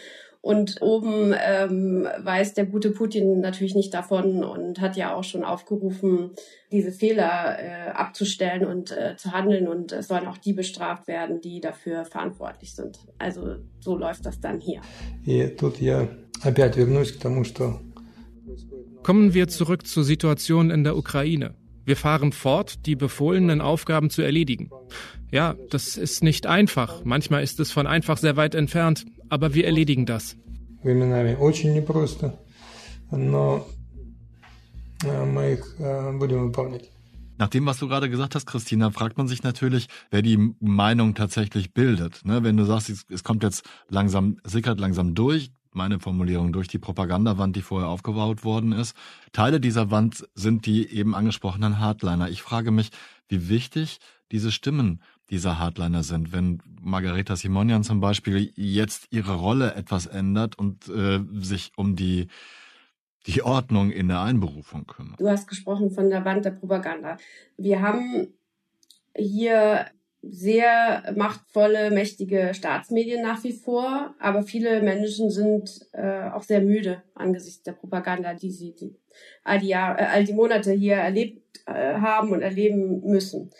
Und 0.44 0.82
oben 0.82 1.34
ähm, 1.42 2.06
weiß 2.18 2.52
der 2.52 2.66
gute 2.66 2.90
Putin 2.90 3.40
natürlich 3.40 3.74
nicht 3.74 3.94
davon 3.94 4.44
und 4.44 4.78
hat 4.78 4.94
ja 4.94 5.14
auch 5.14 5.24
schon 5.24 5.42
aufgerufen, 5.42 6.32
diese 6.70 6.92
Fehler 6.92 7.56
äh, 7.58 7.90
abzustellen 7.92 8.66
und 8.66 8.90
äh, 8.90 9.16
zu 9.16 9.32
handeln. 9.32 9.66
Und 9.66 9.92
es 9.92 10.08
sollen 10.08 10.26
auch 10.26 10.36
die 10.36 10.52
bestraft 10.52 11.08
werden, 11.08 11.40
die 11.40 11.62
dafür 11.62 12.04
verantwortlich 12.04 12.74
sind. 12.74 12.98
Also 13.16 13.56
so 13.80 13.96
läuft 13.96 14.26
das 14.26 14.38
dann 14.38 14.60
hier. 14.60 14.82
Kommen 19.02 19.32
wir 19.32 19.48
zurück 19.48 19.86
zur 19.86 20.04
Situation 20.04 20.68
in 20.68 20.84
der 20.84 20.98
Ukraine. 20.98 21.54
Wir 21.86 21.96
fahren 21.96 22.32
fort, 22.32 22.84
die 22.84 22.96
befohlenen 22.96 23.62
Aufgaben 23.62 24.10
zu 24.10 24.20
erledigen. 24.20 24.70
Ja, 25.30 25.54
das 25.70 25.96
ist 25.96 26.22
nicht 26.22 26.46
einfach. 26.46 27.02
Manchmal 27.04 27.42
ist 27.42 27.60
es 27.60 27.72
von 27.72 27.86
einfach 27.86 28.18
sehr 28.18 28.36
weit 28.36 28.54
entfernt, 28.54 29.04
aber 29.34 29.52
wir 29.52 29.66
erledigen 29.66 30.06
das. 30.06 30.36
Nach 37.36 37.48
dem, 37.48 37.66
was 37.66 37.78
du 37.78 37.88
gerade 37.88 38.08
gesagt 38.08 38.36
hast, 38.36 38.46
Christina, 38.46 38.92
fragt 38.92 39.18
man 39.18 39.26
sich 39.26 39.42
natürlich, 39.42 39.88
wer 40.12 40.22
die 40.22 40.54
Meinung 40.60 41.16
tatsächlich 41.16 41.74
bildet. 41.74 42.24
Ne? 42.24 42.44
Wenn 42.44 42.56
du 42.56 42.64
sagst, 42.64 43.06
es 43.10 43.24
kommt 43.24 43.42
jetzt 43.42 43.64
langsam, 43.88 44.36
sickert 44.44 44.78
langsam 44.78 45.16
durch, 45.16 45.50
meine 45.72 45.98
Formulierung, 45.98 46.52
durch 46.52 46.68
die 46.68 46.78
Propagandawand, 46.78 47.56
die 47.56 47.62
vorher 47.62 47.88
aufgebaut 47.88 48.44
worden 48.44 48.70
ist. 48.70 48.94
Teile 49.32 49.58
dieser 49.58 49.90
Wand 49.90 50.24
sind 50.36 50.66
die 50.66 50.88
eben 50.88 51.16
angesprochenen 51.16 51.80
Hardliner. 51.80 52.28
Ich 52.28 52.40
frage 52.40 52.70
mich, 52.70 52.90
wie 53.26 53.48
wichtig 53.48 53.98
diese 54.30 54.52
Stimmen 54.52 54.86
sind 54.86 55.13
dieser 55.30 55.58
Hardliner 55.58 56.02
sind. 56.02 56.32
Wenn 56.32 56.62
Margareta 56.80 57.36
Simonian 57.36 57.82
zum 57.82 58.00
Beispiel 58.00 58.52
jetzt 58.56 59.08
ihre 59.10 59.34
Rolle 59.36 59.74
etwas 59.74 60.06
ändert 60.06 60.58
und 60.58 60.88
äh, 60.88 61.20
sich 61.40 61.72
um 61.76 61.96
die 61.96 62.28
die 63.26 63.42
Ordnung 63.42 63.90
in 63.90 64.08
der 64.08 64.20
Einberufung 64.20 64.86
kümmert. 64.86 65.18
Du 65.18 65.28
hast 65.28 65.48
gesprochen 65.48 65.90
von 65.90 66.10
der 66.10 66.24
Wand 66.24 66.44
der 66.44 66.50
Propaganda. 66.50 67.16
Wir 67.56 67.80
haben 67.80 68.34
hier 69.16 69.86
sehr 70.20 71.12
machtvolle, 71.16 71.90
mächtige 71.90 72.54
Staatsmedien 72.54 73.22
nach 73.22 73.44
wie 73.44 73.52
vor, 73.52 74.14
aber 74.18 74.42
viele 74.42 74.82
Menschen 74.82 75.30
sind 75.30 75.86
äh, 75.92 76.30
auch 76.30 76.42
sehr 76.42 76.62
müde 76.62 77.02
angesichts 77.14 77.62
der 77.62 77.72
Propaganda, 77.72 78.34
die 78.34 78.50
sie 78.50 78.74
die, 78.74 78.96
all, 79.42 79.58
die 79.58 79.68
Jahr, 79.68 79.98
äh, 79.98 80.04
all 80.04 80.24
die 80.24 80.32
Monate 80.32 80.72
hier 80.72 80.96
erlebt 80.96 81.60
äh, 81.66 81.94
haben 81.94 82.30
und 82.30 82.40
erleben 82.40 83.02
müssen. 83.04 83.50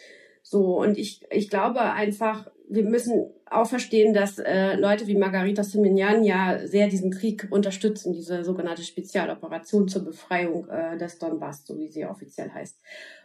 So, 0.47 0.79
und 0.79 0.99
ich, 0.99 1.23
ich 1.31 1.49
glaube 1.49 1.81
einfach, 1.81 2.51
wir 2.69 2.85
müssen 2.85 3.31
auch 3.51 3.67
verstehen, 3.67 4.13
dass 4.13 4.39
äh, 4.39 4.75
Leute 4.77 5.07
wie 5.07 5.17
Margarita 5.17 5.65
Simonian 5.65 6.23
ja 6.23 6.67
sehr 6.67 6.89
diesen 6.89 7.11
Krieg 7.11 7.49
unterstützen, 7.51 8.13
diese 8.13 8.45
sogenannte 8.45 8.83
Spezialoperation 8.83 9.89
zur 9.89 10.05
Befreiung 10.05 10.69
äh, 10.69 10.99
des 10.99 11.19
Donbass, 11.19 11.65
so 11.65 11.79
wie 11.79 11.89
sie 11.89 12.05
offiziell 12.05 12.51
heißt. 12.51 12.79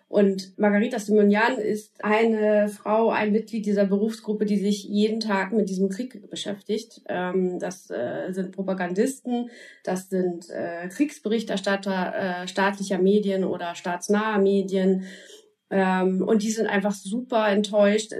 Und 0.07 0.57
Margarita 0.57 0.97
Simonian 0.97 1.59
ist 1.59 2.03
eine 2.03 2.67
Frau, 2.67 3.11
ein 3.11 3.31
Mitglied 3.31 3.67
dieser 3.67 3.85
Berufsgruppe, 3.85 4.45
die 4.45 4.57
sich 4.57 4.83
jeden 4.85 5.19
Tag 5.19 5.53
mit 5.53 5.69
diesem 5.69 5.89
Krieg 5.89 6.31
beschäftigt. 6.31 7.01
Ähm, 7.07 7.59
das 7.59 7.91
äh, 7.91 8.31
sind 8.31 8.51
Propagandisten, 8.51 9.51
das 9.83 10.09
sind 10.09 10.49
äh, 10.49 10.87
Kriegsberichterstatter 10.87 12.43
äh, 12.43 12.47
staatlicher 12.47 12.97
Medien 12.97 13.43
oder 13.43 13.75
staatsnaher 13.75 14.39
Medien. 14.39 15.03
Ähm, 15.69 16.21
und 16.27 16.43
die 16.43 16.51
sind 16.51 16.67
einfach 16.67 16.93
super 16.93 17.47
enttäuscht, 17.49 18.13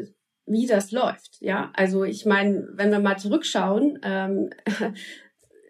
wie 0.46 0.68
das 0.68 0.92
läuft. 0.92 1.38
Ja, 1.42 1.72
also 1.76 2.04
ich 2.04 2.26
meine, 2.26 2.68
wenn 2.74 2.92
wir 2.92 3.00
mal 3.00 3.18
zurückschauen, 3.18 4.00
ähm, 4.04 4.50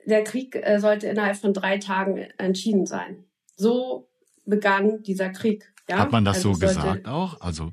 der 0.06 0.24
Krieg 0.24 0.56
äh, 0.56 0.80
sollte 0.80 1.08
innerhalb 1.08 1.38
von 1.38 1.54
drei 1.54 1.78
Tagen 1.78 2.18
entschieden 2.38 2.86
sein. 2.86 3.26
So 3.56 4.10
begann 4.46 5.04
dieser 5.04 5.30
Krieg. 5.30 5.72
Ja? 5.88 6.00
Hat 6.00 6.12
man 6.12 6.26
das 6.26 6.38
also 6.38 6.54
so 6.54 6.60
gesagt 6.60 7.08
auch? 7.08 7.40
Also 7.42 7.72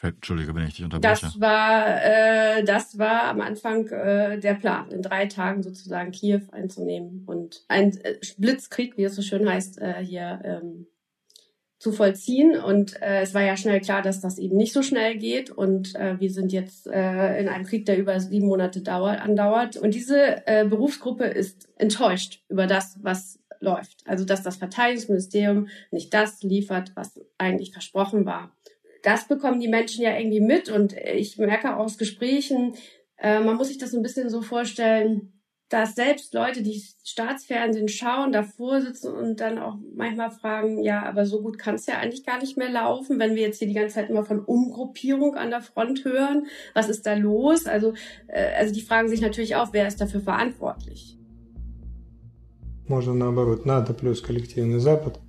Entschuldige, 0.00 0.54
wenn 0.54 0.66
ich 0.66 0.76
dich 0.76 0.84
unterbreche. 0.84 1.26
Das 1.26 1.40
war, 1.40 2.04
äh, 2.04 2.62
das 2.62 2.98
war 2.98 3.24
am 3.24 3.40
Anfang 3.40 3.88
äh, 3.88 4.38
der 4.38 4.54
Plan, 4.54 4.90
in 4.92 5.02
drei 5.02 5.26
Tagen 5.26 5.62
sozusagen 5.62 6.12
Kiew 6.12 6.42
einzunehmen 6.52 7.24
und 7.26 7.64
ein 7.66 7.96
äh, 8.04 8.18
Blitzkrieg, 8.36 8.96
wie 8.96 9.04
es 9.04 9.16
so 9.16 9.22
schön 9.22 9.48
heißt, 9.48 9.80
äh, 9.80 10.04
hier 10.04 10.40
ähm, 10.44 10.86
zu 11.78 11.92
vollziehen. 11.92 12.58
Und 12.58 13.00
äh, 13.00 13.22
es 13.22 13.34
war 13.34 13.42
ja 13.42 13.56
schnell 13.56 13.80
klar, 13.80 14.02
dass 14.02 14.20
das 14.20 14.38
eben 14.38 14.56
nicht 14.56 14.72
so 14.72 14.82
schnell 14.82 15.16
geht. 15.16 15.50
Und 15.50 15.94
äh, 15.94 16.18
wir 16.18 16.30
sind 16.30 16.52
jetzt 16.52 16.86
äh, 16.86 17.40
in 17.40 17.48
einem 17.48 17.64
Krieg, 17.64 17.86
der 17.86 17.98
über 17.98 18.18
sieben 18.20 18.48
Monate 18.48 18.82
dauert, 18.82 19.20
andauert. 19.20 19.76
Und 19.76 19.94
diese 19.94 20.46
äh, 20.46 20.66
Berufsgruppe 20.66 21.24
ist 21.24 21.68
enttäuscht 21.76 22.42
über 22.48 22.66
das, 22.66 22.98
was 23.02 23.38
läuft. 23.60 23.98
Also 24.06 24.24
dass 24.24 24.42
das 24.42 24.56
Verteidigungsministerium 24.56 25.68
nicht 25.90 26.12
das 26.14 26.42
liefert, 26.42 26.92
was 26.94 27.20
eigentlich 27.38 27.72
versprochen 27.72 28.26
war. 28.26 28.52
Das 29.02 29.28
bekommen 29.28 29.60
die 29.60 29.68
Menschen 29.68 30.02
ja 30.02 30.16
irgendwie 30.16 30.40
mit. 30.40 30.68
Und 30.68 30.94
ich 30.96 31.38
merke 31.38 31.76
aus 31.76 31.98
Gesprächen, 31.98 32.74
äh, 33.18 33.40
man 33.40 33.56
muss 33.56 33.68
sich 33.68 33.78
das 33.78 33.94
ein 33.94 34.02
bisschen 34.02 34.30
so 34.30 34.42
vorstellen, 34.42 35.32
dass 35.73 35.95
selbst 35.95 36.35
Leute, 36.35 36.61
die 36.61 36.83
Staatsfernsehen 37.03 37.87
schauen, 37.87 38.31
davor 38.31 38.79
sitzen 38.79 39.11
und 39.11 39.39
dann 39.39 39.57
auch 39.57 39.75
manchmal 39.95 40.29
fragen, 40.29 40.83
ja, 40.83 41.03
aber 41.03 41.25
so 41.25 41.41
gut 41.41 41.57
kann 41.57 41.75
es 41.75 41.87
ja 41.87 41.95
eigentlich 41.97 42.23
gar 42.23 42.39
nicht 42.39 42.57
mehr 42.57 42.69
laufen, 42.69 43.17
wenn 43.17 43.33
wir 43.33 43.41
jetzt 43.41 43.57
hier 43.57 43.67
die 43.67 43.73
ganze 43.73 43.95
Zeit 43.95 44.11
immer 44.11 44.23
von 44.23 44.39
Umgruppierung 44.39 45.35
an 45.35 45.49
der 45.49 45.61
Front 45.61 46.05
hören. 46.05 46.45
Was 46.75 46.89
ist 46.89 47.07
da 47.07 47.15
los? 47.15 47.65
Also, 47.65 47.93
äh, 48.27 48.53
also 48.55 48.71
die 48.71 48.81
fragen 48.81 49.09
sich 49.09 49.21
natürlich 49.21 49.55
auch, 49.55 49.73
wer 49.73 49.87
ist 49.87 49.99
dafür 49.99 50.21
verantwortlich? 50.21 51.17
Можно 52.87 53.13
наоборот, 53.15 53.65
НАТО 53.65 53.93
плюс 53.95 54.21
коллективный 54.21 54.79
Запад. 54.79 55.19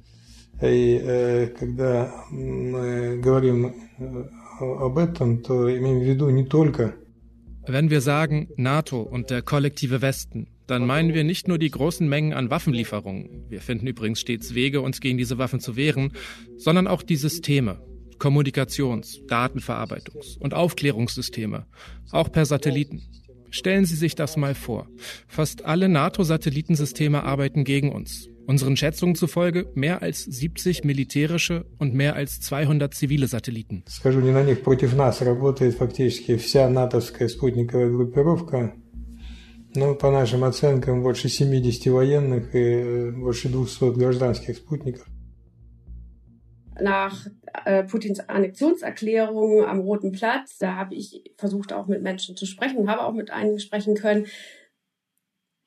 И 0.60 1.00
э, 1.02 1.46
когда 1.58 2.12
мы 2.30 3.18
говорим 3.18 3.74
об 4.60 4.98
этом, 4.98 5.42
то 5.42 5.74
имеем 5.74 6.00
в 6.00 6.04
виду 6.04 6.28
не 6.28 6.44
только 6.44 6.94
wenn 7.71 7.89
wir 7.89 8.01
sagen 8.01 8.49
NATO 8.55 9.01
und 9.01 9.29
der 9.29 9.41
kollektive 9.41 10.01
Westen, 10.01 10.47
dann 10.67 10.85
meinen 10.85 11.13
wir 11.13 11.23
nicht 11.23 11.47
nur 11.47 11.57
die 11.57 11.71
großen 11.71 12.07
Mengen 12.07 12.33
an 12.33 12.49
Waffenlieferungen, 12.49 13.45
wir 13.49 13.61
finden 13.61 13.87
übrigens 13.87 14.19
stets 14.19 14.53
Wege, 14.53 14.81
uns 14.81 15.01
gegen 15.01 15.17
diese 15.17 15.37
Waffen 15.37 15.59
zu 15.59 15.75
wehren, 15.75 16.13
sondern 16.57 16.87
auch 16.87 17.01
die 17.01 17.15
Systeme, 17.15 17.81
Kommunikations-, 18.17 19.25
Datenverarbeitungs- 19.27 20.37
und 20.37 20.53
Aufklärungssysteme, 20.53 21.65
auch 22.11 22.31
per 22.31 22.45
Satelliten. 22.45 23.01
Stellen 23.51 23.85
Sie 23.85 23.95
sich 23.95 24.13
das 24.13 24.37
mal 24.37 24.53
vor. 24.53 24.87
Fast 25.27 25.65
alle 25.65 25.89
NATO-Satellitensysteme 25.89 27.23
arbeiten 27.23 27.63
gegen 27.63 27.91
uns. 27.91 28.29
Unseren 28.48 28.76
Schätzungen 28.76 29.14
zufolge 29.14 29.70
mehr 29.74 30.02
als 30.02 30.24
70 30.24 30.84
militärische 30.84 31.64
und 31.78 31.94
mehr 31.94 32.14
als 32.14 32.40
200 32.40 32.92
zivile 32.92 33.26
Satelliten. 33.26 33.84
Скажу, 33.88 34.20
не 34.20 34.32
на 34.32 34.42
них 34.42 34.62
против 34.62 34.94
нас 34.94 35.22
работает 35.22 35.76
фактически 35.76 36.36
вся 36.36 36.68
натовская 36.68 37.28
спутниковая 37.28 37.88
группировка. 37.88 38.74
Ну, 39.76 39.94
по 39.96 40.10
нашим 40.10 40.44
оценкам, 40.44 41.02
больше 41.02 41.28
70 41.28 41.86
военных 41.86 42.54
и 42.54 43.10
больше 43.10 43.48
200 43.48 43.96
гражданских 43.96 44.56
спутников. 44.56 45.06
Nach 46.80 47.26
äh, 47.64 47.84
Putins 47.84 48.20
Annexionserklärung 48.20 49.64
am 49.64 49.80
Roten 49.80 50.12
Platz, 50.12 50.58
da 50.58 50.74
habe 50.74 50.94
ich 50.94 51.32
versucht 51.36 51.72
auch 51.72 51.86
mit 51.86 52.02
Menschen 52.02 52.36
zu 52.36 52.46
sprechen, 52.46 52.90
habe 52.90 53.04
auch 53.04 53.14
mit 53.14 53.30
einigen 53.30 53.58
sprechen 53.58 53.94
können 53.94 54.26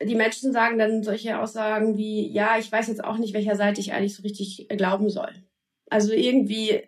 die 0.04 0.14
Menschen 0.14 0.52
sagen 0.52 0.78
dann 0.78 1.02
solche 1.02 1.38
Aussagen 1.38 1.96
wie, 1.96 2.30
ja, 2.30 2.58
ich 2.58 2.70
weiß 2.70 2.88
jetzt 2.88 3.04
auch 3.04 3.18
nicht, 3.18 3.34
welcher 3.34 3.56
Seite 3.56 3.80
ich 3.80 3.92
eigentlich 3.92 4.14
so 4.14 4.22
richtig 4.22 4.68
glauben 4.68 5.10
soll. 5.10 5.30
Also 5.90 6.12
irgendwie 6.12 6.82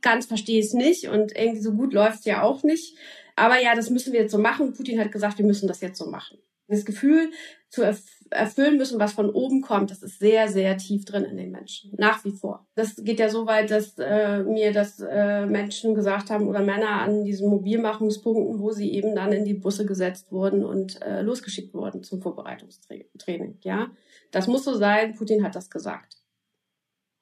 ganz 0.00 0.26
verstehe 0.26 0.60
ich 0.60 0.66
es 0.66 0.74
nicht 0.74 1.08
und 1.08 1.36
irgendwie 1.36 1.62
so 1.62 1.72
gut 1.72 1.92
läuft 1.92 2.20
es 2.20 2.24
ja 2.24 2.42
auch 2.42 2.62
nicht. 2.62 2.96
Aber 3.36 3.60
ja, 3.60 3.74
das 3.74 3.90
müssen 3.90 4.12
wir 4.12 4.20
jetzt 4.20 4.32
so 4.32 4.38
machen. 4.38 4.74
Putin 4.74 5.00
hat 5.00 5.10
gesagt, 5.10 5.38
wir 5.38 5.46
müssen 5.46 5.66
das 5.66 5.80
jetzt 5.80 5.98
so 5.98 6.06
machen. 6.06 6.38
Das 6.68 6.84
Gefühl 6.84 7.30
zu 7.68 7.82
erfüllen 8.30 8.76
müssen, 8.76 8.98
was 8.98 9.12
von 9.12 9.30
oben 9.30 9.60
kommt, 9.60 9.90
das 9.90 10.02
ist 10.02 10.18
sehr, 10.18 10.48
sehr 10.48 10.76
tief 10.76 11.04
drin 11.04 11.24
in 11.24 11.36
den 11.36 11.50
Menschen. 11.50 11.92
Nach 11.96 12.24
wie 12.24 12.32
vor. 12.32 12.66
Das 12.74 12.96
geht 12.96 13.18
ja 13.18 13.28
so 13.28 13.46
weit, 13.46 13.70
dass 13.70 13.98
äh, 13.98 14.42
mir 14.42 14.72
das 14.72 15.00
äh, 15.00 15.46
Menschen 15.46 15.94
gesagt 15.94 16.30
haben 16.30 16.48
oder 16.48 16.60
Männer 16.60 17.00
an 17.02 17.24
diesen 17.24 17.48
Mobilmachungspunkten, 17.48 18.60
wo 18.60 18.70
sie 18.72 18.92
eben 18.92 19.14
dann 19.14 19.32
in 19.32 19.44
die 19.44 19.54
Busse 19.54 19.86
gesetzt 19.86 20.32
wurden 20.32 20.64
und 20.64 21.00
äh, 21.02 21.22
losgeschickt 21.22 21.74
wurden 21.74 22.02
zum 22.02 22.20
Vorbereitungstraining. 22.20 23.58
Ja, 23.62 23.90
das 24.30 24.46
muss 24.46 24.64
so 24.64 24.74
sein. 24.74 25.14
Putin 25.14 25.44
hat 25.44 25.54
das 25.54 25.70
gesagt. 25.70 26.18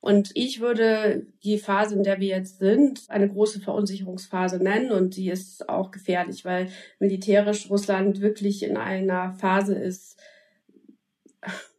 Und 0.02 0.32
ich 0.34 0.58
würde 0.58 1.28
die 1.44 1.58
Phase, 1.58 1.94
in 1.94 2.02
der 2.02 2.18
wir 2.18 2.26
jetzt 2.26 2.58
sind, 2.58 3.04
eine 3.08 3.28
große 3.28 3.60
Verunsicherungsphase 3.60 4.56
nennen. 4.58 4.90
Und 4.90 5.16
die 5.16 5.30
ist 5.30 5.68
auch 5.68 5.92
gefährlich, 5.92 6.44
weil 6.44 6.70
militärisch 6.98 7.70
Russland 7.70 8.20
wirklich 8.20 8.64
in 8.64 8.76
einer 8.76 9.34
Phase 9.34 9.76
ist, 9.76 10.20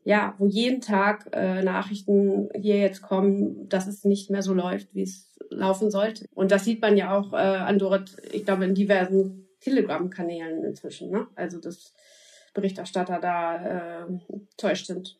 ja, 0.03 0.35
wo 0.37 0.47
jeden 0.47 0.81
Tag 0.81 1.29
äh, 1.31 1.63
Nachrichten 1.63 2.49
hier 2.55 2.77
jetzt 2.77 3.01
kommen, 3.01 3.69
dass 3.69 3.87
es 3.87 4.03
nicht 4.03 4.29
mehr 4.29 4.41
so 4.41 4.53
läuft, 4.53 4.93
wie 4.93 5.03
es 5.03 5.33
laufen 5.49 5.91
sollte. 5.91 6.25
Und 6.33 6.51
das 6.51 6.65
sieht 6.65 6.81
man 6.81 6.97
ja 6.97 7.17
auch 7.17 7.33
äh, 7.33 7.37
an 7.37 7.79
dort, 7.79 8.17
ich 8.31 8.45
glaube, 8.45 8.65
in 8.65 8.75
diversen 8.75 9.47
Telegram-Kanälen 9.61 10.63
inzwischen. 10.63 11.09
Ne? 11.09 11.27
Also 11.35 11.59
das 11.59 11.93
Berichterstatter 12.53 13.19
da 13.19 14.03
äh, 14.03 14.05
täuscht 14.57 14.87
sind. 14.87 15.17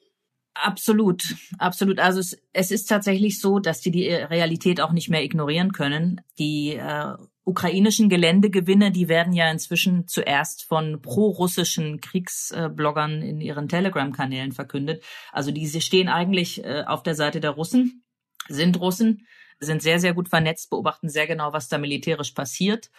Absolut, 0.56 1.24
absolut. 1.58 2.00
Also 2.00 2.20
es, 2.20 2.38
es 2.52 2.70
ist 2.70 2.86
tatsächlich 2.86 3.40
so, 3.40 3.60
dass 3.60 3.82
die 3.82 3.90
die 3.90 4.10
Realität 4.10 4.82
auch 4.82 4.92
nicht 4.92 5.10
mehr 5.10 5.24
ignorieren 5.24 5.72
können. 5.72 6.22
Die 6.38 6.76
äh, 6.76 7.16
ukrainischen 7.44 8.10
Geländegewinne, 8.10 8.92
die 8.92 9.10
werden 9.10 9.34
ja 9.34 9.52
inzwischen 9.52 10.08
zuerst 10.08 10.64
von 10.64 11.02
pro-russischen 11.02 12.00
Kriegsbloggern 12.00 13.22
in 13.22 13.42
ihren 13.42 13.68
Telegram-Kanälen 13.68 14.52
verkündet. 14.52 15.04
Also 15.32 15.52
diese 15.52 15.82
stehen 15.82 16.10
eigentlich 16.10 16.64
äh, 16.64 16.84
auf 16.86 17.04
der 17.04 17.16
Seite 17.16 17.40
der 17.40 17.52
Russen, 17.52 18.04
sind 18.48 18.80
Russen, 18.80 19.28
sind 19.60 19.82
sehr, 19.82 20.00
sehr 20.00 20.14
gut 20.14 20.30
vernetzt, 20.30 20.70
beobachten 20.70 21.10
sehr 21.10 21.28
genau, 21.28 21.54
was 21.54 21.68
da 21.68 21.78
militärisch 21.78 22.32
passiert 22.32 22.90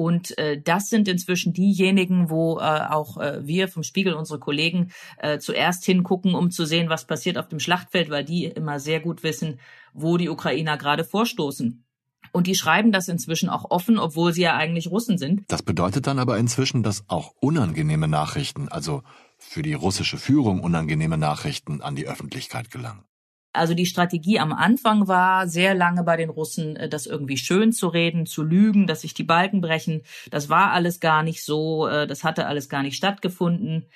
und 0.00 0.38
äh, 0.38 0.58
das 0.58 0.88
sind 0.88 1.08
inzwischen 1.08 1.52
diejenigen, 1.52 2.30
wo 2.30 2.58
äh, 2.58 2.62
auch 2.62 3.18
äh, 3.18 3.46
wir 3.46 3.68
vom 3.68 3.82
Spiegel, 3.82 4.14
unsere 4.14 4.38
Kollegen, 4.38 4.92
äh, 5.18 5.38
zuerst 5.38 5.84
hingucken, 5.84 6.34
um 6.34 6.50
zu 6.50 6.64
sehen, 6.64 6.88
was 6.88 7.06
passiert 7.06 7.36
auf 7.36 7.48
dem 7.48 7.60
Schlachtfeld, 7.60 8.08
weil 8.08 8.24
die 8.24 8.46
immer 8.46 8.80
sehr 8.80 9.00
gut 9.00 9.22
wissen, 9.22 9.60
wo 9.92 10.16
die 10.16 10.30
Ukrainer 10.30 10.78
gerade 10.78 11.04
vorstoßen. 11.04 11.84
Und 12.32 12.46
die 12.46 12.54
schreiben 12.54 12.92
das 12.92 13.08
inzwischen 13.08 13.48
auch 13.48 13.70
offen, 13.70 13.98
obwohl 13.98 14.32
sie 14.32 14.42
ja 14.42 14.56
eigentlich 14.56 14.88
Russen 14.88 15.18
sind. 15.18 15.42
Das 15.48 15.62
bedeutet 15.62 16.06
dann 16.06 16.18
aber 16.18 16.38
inzwischen, 16.38 16.82
dass 16.82 17.04
auch 17.08 17.34
unangenehme 17.40 18.08
Nachrichten, 18.08 18.68
also 18.68 19.02
für 19.38 19.62
die 19.62 19.74
russische 19.74 20.18
Führung 20.18 20.60
unangenehme 20.60 21.18
Nachrichten 21.18 21.80
an 21.80 21.96
die 21.96 22.06
Öffentlichkeit 22.06 22.70
gelangen. 22.70 23.04
Also 23.52 23.74
die 23.74 23.86
Strategie 23.86 24.38
am 24.38 24.52
Anfang 24.52 25.08
war 25.08 25.48
sehr 25.48 25.74
lange 25.74 26.04
bei 26.04 26.16
den 26.16 26.30
Russen, 26.30 26.76
äh, 26.76 26.88
das 26.88 27.06
irgendwie 27.06 27.36
schön 27.36 27.72
zu 27.72 27.88
reden, 27.88 28.26
zu 28.26 28.44
lügen, 28.44 28.86
dass 28.86 29.00
sich 29.00 29.12
die 29.12 29.24
Balken 29.24 29.60
brechen. 29.60 30.02
Das 30.30 30.48
war 30.48 30.70
alles 30.70 31.00
gar 31.00 31.24
nicht 31.24 31.44
so, 31.44 31.88
äh, 31.88 32.06
das 32.06 32.22
hatte 32.22 32.46
alles 32.46 32.68
gar 32.68 32.82
nicht 32.82 32.96
stattgefunden. 32.96 33.88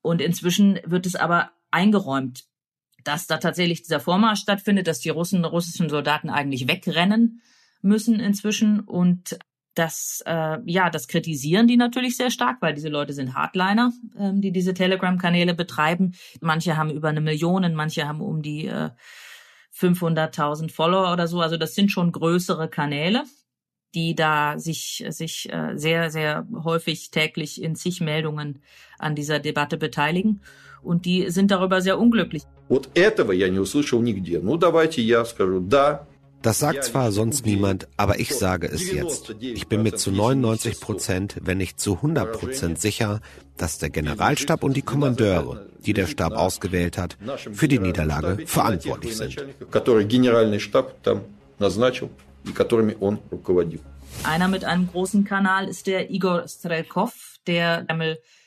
Und 0.00 0.22
inzwischen 0.22 0.78
wird 0.86 1.04
es 1.04 1.16
aber 1.16 1.50
eingeräumt, 1.70 2.44
dass 3.04 3.26
da 3.26 3.36
tatsächlich 3.36 3.82
dieser 3.82 4.00
Vormarsch 4.00 4.40
stattfindet, 4.40 4.86
dass 4.86 5.00
die 5.00 5.10
Russen, 5.10 5.44
russischen 5.44 5.90
Soldaten 5.90 6.30
eigentlich 6.30 6.66
wegrennen 6.66 7.42
müssen 7.81 8.19
inzwischen 8.19 8.79
und 8.79 9.37
das, 9.75 10.23
äh, 10.25 10.57
ja, 10.65 10.89
das 10.89 11.07
kritisieren 11.07 11.67
die 11.67 11.77
natürlich 11.77 12.15
sehr 12.15 12.29
stark, 12.29 12.57
weil 12.61 12.73
diese 12.73 12.89
Leute 12.89 13.13
sind 13.13 13.33
Hardliner, 13.33 13.91
ähm, 14.17 14.41
die 14.41 14.51
diese 14.51 14.73
Telegram-Kanäle 14.73 15.55
betreiben. 15.55 16.13
Manche 16.41 16.77
haben 16.77 16.91
über 16.91 17.09
eine 17.09 17.21
Million, 17.21 17.73
manche 17.73 18.07
haben 18.07 18.21
um 18.21 18.41
die 18.41 18.67
äh, 18.67 18.91
500.000 19.75 20.71
Follower 20.71 21.11
oder 21.11 21.27
so. 21.27 21.41
Also 21.41 21.57
das 21.57 21.73
sind 21.73 21.91
schon 21.91 22.11
größere 22.11 22.69
Kanäle, 22.69 23.23
die 23.95 24.15
da 24.15 24.59
sich, 24.59 25.03
sich 25.09 25.51
äh, 25.51 25.75
sehr, 25.75 26.11
sehr 26.11 26.47
häufig 26.63 27.09
täglich 27.09 27.61
in 27.61 27.75
zig 27.75 27.99
Meldungen 28.01 28.61
an 28.99 29.15
dieser 29.15 29.39
Debatte 29.39 29.77
beteiligen. 29.77 30.41
Und 30.83 31.05
die 31.05 31.31
sind 31.31 31.49
darüber 31.49 31.81
sehr 31.81 31.97
unglücklich. 31.97 32.43
Вот 32.69 32.89
этого 32.95 33.31
я 33.31 33.49
не 33.49 33.59
услышал 33.59 34.01
нигде. 34.01 34.39
Ну, 34.39 34.57
давайте 34.57 35.01
я 35.01 35.25
скажу, 35.25 35.61
да, 35.61 36.07
das 36.42 36.58
sagt 36.60 36.84
zwar 36.84 37.10
sonst 37.12 37.44
niemand, 37.44 37.88
aber 37.96 38.20
ich 38.20 38.34
sage 38.34 38.68
es 38.68 38.90
jetzt. 38.90 39.34
Ich 39.40 39.66
bin 39.66 39.82
mir 39.82 39.94
zu 39.94 40.10
99 40.10 40.80
Prozent, 40.80 41.36
wenn 41.42 41.58
nicht 41.58 41.80
zu 41.80 41.96
100 41.96 42.32
Prozent 42.32 42.80
sicher, 42.80 43.20
dass 43.56 43.78
der 43.78 43.90
Generalstab 43.90 44.62
und 44.62 44.76
die 44.76 44.82
Kommandeure, 44.82 45.68
die 45.84 45.92
der 45.92 46.06
Stab 46.06 46.32
ausgewählt 46.32 46.96
hat, 46.96 47.16
für 47.52 47.66
die 47.66 47.78
Niederlage 47.78 48.46
verantwortlich 48.46 49.16
sind. 49.16 49.44
Einer 54.24 54.48
mit 54.48 54.64
einem 54.64 54.88
großen 54.88 55.24
Kanal 55.24 55.68
ist 55.68 55.86
der 55.86 56.10
Igor 56.10 56.48
Strelkov, 56.48 57.36
der 57.46 57.86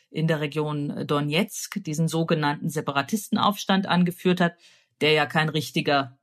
in 0.10 0.28
der 0.28 0.42
Region 0.42 1.08
Donetsk 1.08 1.84
diesen 1.84 2.08
sogenannten 2.08 2.70
Separatistenaufstand 2.70 3.86
angeführt 3.88 4.42
hat, 4.42 4.54
der 5.02 5.12
ja 5.12 5.26
kein 5.26 5.50
richtiger 5.50 6.18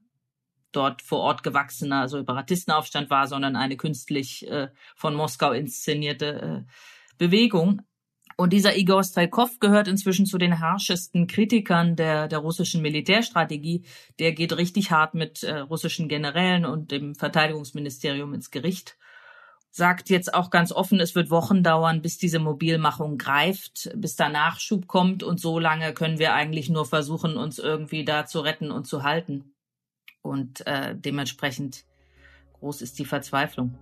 dort 0.72 1.02
vor 1.02 1.20
Ort 1.20 1.42
gewachsener 1.42 2.08
Separatistenaufstand 2.08 3.10
war, 3.10 3.26
sondern 3.26 3.56
eine 3.56 3.76
künstlich 3.76 4.48
äh, 4.48 4.68
von 4.96 5.14
Moskau 5.14 5.52
inszenierte 5.52 6.66
äh, 6.66 6.72
Bewegung. 7.16 7.82
Und 8.36 8.52
dieser 8.52 8.76
Igor 8.76 9.02
Strelkov 9.02 9.58
gehört 9.58 9.88
inzwischen 9.88 10.24
zu 10.24 10.38
den 10.38 10.60
harschesten 10.60 11.26
Kritikern 11.26 11.96
der, 11.96 12.28
der 12.28 12.38
russischen 12.38 12.82
Militärstrategie. 12.82 13.84
Der 14.20 14.32
geht 14.32 14.56
richtig 14.56 14.92
hart 14.92 15.14
mit 15.14 15.42
äh, 15.42 15.58
russischen 15.58 16.08
Generälen 16.08 16.64
und 16.64 16.92
dem 16.92 17.16
Verteidigungsministerium 17.16 18.34
ins 18.34 18.52
Gericht. 18.52 18.96
Sagt 19.70 20.08
jetzt 20.08 20.34
auch 20.34 20.50
ganz 20.50 20.70
offen, 20.70 21.00
es 21.00 21.14
wird 21.14 21.30
Wochen 21.30 21.62
dauern, 21.62 22.00
bis 22.00 22.16
diese 22.16 22.38
Mobilmachung 22.38 23.18
greift, 23.18 23.90
bis 23.96 24.14
da 24.14 24.28
Nachschub 24.28 24.86
kommt 24.86 25.22
und 25.22 25.40
so 25.40 25.58
lange 25.58 25.92
können 25.92 26.18
wir 26.18 26.32
eigentlich 26.32 26.68
nur 26.68 26.86
versuchen, 26.86 27.36
uns 27.36 27.58
irgendwie 27.58 28.04
da 28.04 28.24
zu 28.24 28.40
retten 28.40 28.70
und 28.70 28.86
zu 28.86 29.02
halten 29.02 29.52
und 30.28 30.66
äh, 30.66 30.94
dementsprechend 30.94 31.84
groß 32.60 32.82
ist 32.82 32.98
die 32.98 33.04
Verzweiflung. 33.04 33.74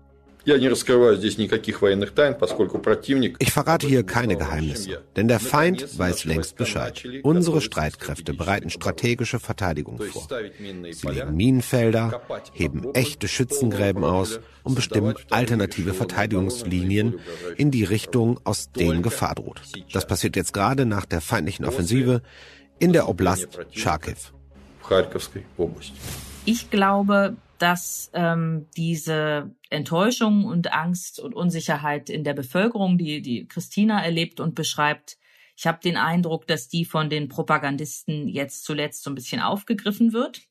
Ich 3.40 3.50
verrate 3.50 3.88
hier 3.88 4.04
keine 4.04 4.36
Geheimnisse, 4.36 5.02
denn 5.16 5.26
der 5.26 5.40
Feind 5.40 5.98
weiß 5.98 6.24
längst 6.24 6.54
Bescheid. 6.54 7.04
Unsere 7.24 7.60
Streitkräfte 7.60 8.32
bereiten 8.32 8.70
strategische 8.70 9.40
Verteidigung 9.40 10.00
vor. 10.00 10.28
Sie 10.92 11.08
legen 11.08 11.34
Minenfelder, 11.34 12.22
heben 12.52 12.94
echte 12.94 13.26
Schützengräben 13.26 14.04
aus 14.04 14.38
und 14.62 14.76
bestimmen 14.76 15.16
alternative 15.30 15.94
Verteidigungslinien 15.94 17.18
in 17.56 17.72
die 17.72 17.82
Richtung, 17.82 18.38
aus 18.44 18.70
denen 18.70 19.02
Gefahr 19.02 19.34
droht. 19.34 19.60
Das 19.92 20.06
passiert 20.06 20.36
jetzt 20.36 20.52
gerade 20.52 20.86
nach 20.86 21.06
der 21.06 21.22
feindlichen 21.22 21.64
Offensive 21.64 22.22
in 22.78 22.92
der 22.92 23.08
Oblast 23.08 23.48
Charkiw. 23.72 24.14
Ich 26.48 26.70
glaube, 26.70 27.36
dass 27.58 28.08
ähm, 28.14 28.68
diese 28.76 29.50
Enttäuschung 29.68 30.44
und 30.44 30.72
Angst 30.72 31.18
und 31.18 31.34
Unsicherheit 31.34 32.08
in 32.08 32.22
der 32.22 32.34
Bevölkerung, 32.34 32.98
die 32.98 33.20
die 33.20 33.48
Christina 33.48 34.00
erlebt 34.04 34.38
und 34.38 34.54
beschreibt, 34.54 35.18
ich 35.56 35.66
habe 35.66 35.80
den 35.82 35.96
Eindruck, 35.96 36.46
dass 36.46 36.68
die 36.68 36.84
von 36.84 37.10
den 37.10 37.28
Propagandisten 37.28 38.28
jetzt 38.28 38.64
zuletzt 38.64 39.02
so 39.02 39.10
ein 39.10 39.16
bisschen 39.16 39.40
aufgegriffen 39.40 40.12
wird. 40.12 40.42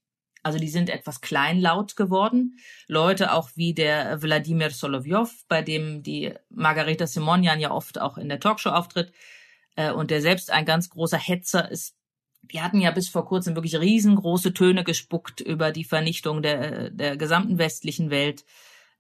Also 0.43 0.59
die 0.59 0.67
sind 0.67 0.89
etwas 0.89 1.21
kleinlaut 1.21 1.95
geworden. 1.95 2.57
Leute 2.87 3.31
auch 3.31 3.51
wie 3.55 3.73
der 3.73 4.21
Wladimir 4.21 4.71
Solovyov, 4.71 5.45
bei 5.47 5.61
dem 5.61 6.03
die 6.03 6.33
Margareta 6.49 7.07
Simonian 7.07 7.61
ja 7.61 7.71
oft 7.71 8.01
auch 8.01 8.17
in 8.17 8.27
der 8.27 8.41
Talkshow 8.41 8.71
auftritt 8.71 9.13
äh, 9.77 9.91
und 9.91 10.11
der 10.11 10.21
selbst 10.21 10.51
ein 10.51 10.65
ganz 10.65 10.89
großer 10.89 11.17
Hetzer 11.17 11.71
ist, 11.71 11.95
die 12.51 12.61
hatten 12.61 12.81
ja 12.81 12.91
bis 12.91 13.09
vor 13.09 13.25
kurzem 13.25 13.55
wirklich 13.55 13.79
riesengroße 13.79 14.53
Töne 14.53 14.83
gespuckt 14.83 15.41
über 15.41 15.71
die 15.71 15.83
Vernichtung 15.83 16.41
der, 16.41 16.89
der 16.89 17.17
gesamten 17.17 17.57
westlichen 17.57 18.09
Welt, 18.09 18.45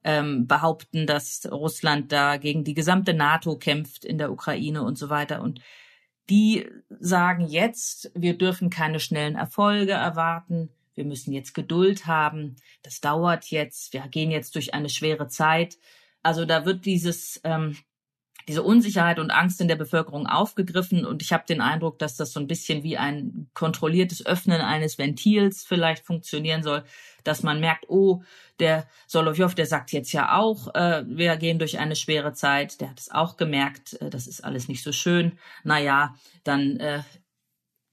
ähm, 0.03 0.45
behaupten, 0.45 1.07
dass 1.07 1.47
Russland 1.51 2.11
da 2.11 2.37
gegen 2.37 2.63
die 2.63 2.75
gesamte 2.75 3.13
NATO 3.13 3.57
kämpft 3.57 4.05
in 4.05 4.19
der 4.19 4.31
Ukraine 4.31 4.83
und 4.83 4.97
so 4.97 5.09
weiter. 5.09 5.41
Und 5.41 5.61
die 6.29 6.67
sagen 6.99 7.47
jetzt, 7.47 8.11
wir 8.13 8.37
dürfen 8.37 8.69
keine 8.69 8.99
schnellen 8.99 9.35
Erfolge 9.35 9.93
erwarten, 9.93 10.69
wir 10.93 11.05
müssen 11.05 11.33
jetzt 11.33 11.53
Geduld 11.53 12.07
haben, 12.07 12.55
das 12.83 13.01
dauert 13.01 13.45
jetzt, 13.45 13.93
wir 13.93 14.01
gehen 14.07 14.31
jetzt 14.31 14.55
durch 14.55 14.73
eine 14.73 14.89
schwere 14.89 15.27
Zeit. 15.27 15.77
Also 16.21 16.45
da 16.45 16.65
wird 16.65 16.85
dieses 16.85 17.41
ähm, 17.43 17.75
diese 18.47 18.61
Unsicherheit 18.61 19.17
und 19.19 19.31
Angst 19.31 19.59
in 19.59 19.67
der 19.67 19.75
Bevölkerung 19.75 20.27
aufgegriffen 20.27 21.05
und 21.05 21.21
ich 21.21 21.33
habe 21.33 21.45
den 21.47 21.61
Eindruck, 21.61 21.97
dass 21.97 22.15
das 22.15 22.31
so 22.31 22.39
ein 22.39 22.47
bisschen 22.47 22.83
wie 22.83 22.97
ein 22.97 23.47
kontrolliertes 23.53 24.25
Öffnen 24.25 24.61
eines 24.61 24.97
Ventils 24.97 25.63
vielleicht 25.63 26.05
funktionieren 26.05 26.61
soll, 26.61 26.83
dass 27.23 27.41
man 27.41 27.59
merkt, 27.59 27.89
oh, 27.89 28.21
der 28.59 28.87
Solovjov, 29.07 29.55
der 29.55 29.65
sagt 29.65 29.91
jetzt 29.91 30.11
ja 30.11 30.37
auch, 30.37 30.73
äh, 30.75 31.03
wir 31.07 31.35
gehen 31.37 31.59
durch 31.59 31.79
eine 31.79 31.95
schwere 31.95 32.33
Zeit, 32.33 32.79
der 32.81 32.91
hat 32.91 32.99
es 32.99 33.11
auch 33.11 33.35
gemerkt, 33.35 33.99
äh, 34.01 34.09
das 34.09 34.27
ist 34.27 34.43
alles 34.43 34.67
nicht 34.67 34.83
so 34.83 34.91
schön. 34.91 35.39
Naja, 35.63 36.15
dann 36.43 36.77
äh, 36.77 37.01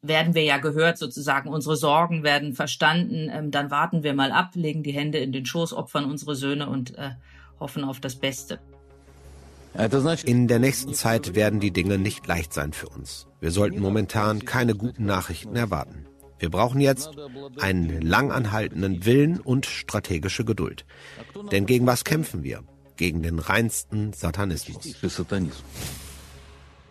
werden 0.02 0.34
wir 0.34 0.42
ja 0.42 0.58
gehört, 0.58 0.98
sozusagen, 0.98 1.48
unsere 1.48 1.76
Sorgen 1.76 2.24
werden 2.24 2.54
verstanden, 2.54 3.30
ähm, 3.32 3.50
dann 3.50 3.70
warten 3.70 4.02
wir 4.02 4.14
mal 4.14 4.32
ab, 4.32 4.50
legen 4.54 4.82
die 4.82 4.92
Hände 4.92 5.18
in 5.18 5.32
den 5.32 5.46
Schoß, 5.46 5.72
opfern 5.72 6.04
unsere 6.04 6.34
Söhne 6.34 6.68
und 6.68 6.98
äh, 6.98 7.12
hoffen 7.58 7.84
auf 7.84 8.00
das 8.00 8.16
Beste. 8.16 8.60
In 10.24 10.48
der 10.48 10.58
nächsten 10.58 10.94
Zeit 10.94 11.34
werden 11.34 11.60
die 11.60 11.70
Dinge 11.70 11.98
nicht 11.98 12.26
leicht 12.26 12.52
sein 12.52 12.72
für 12.72 12.88
uns. 12.88 13.26
Wir 13.40 13.50
sollten 13.50 13.80
momentan 13.80 14.44
keine 14.44 14.74
guten 14.74 15.06
Nachrichten 15.06 15.56
erwarten. 15.56 16.06
Wir 16.38 16.50
brauchen 16.50 16.80
jetzt 16.80 17.10
einen 17.60 18.02
langanhaltenden 18.02 19.06
Willen 19.06 19.40
und 19.40 19.64
strategische 19.64 20.44
Geduld. 20.44 20.84
Denn 21.52 21.66
gegen 21.66 21.86
was 21.86 22.04
kämpfen 22.04 22.42
wir? 22.42 22.64
Gegen 22.96 23.22
den 23.22 23.38
reinsten 23.38 24.12
Satanismus. 24.12 24.84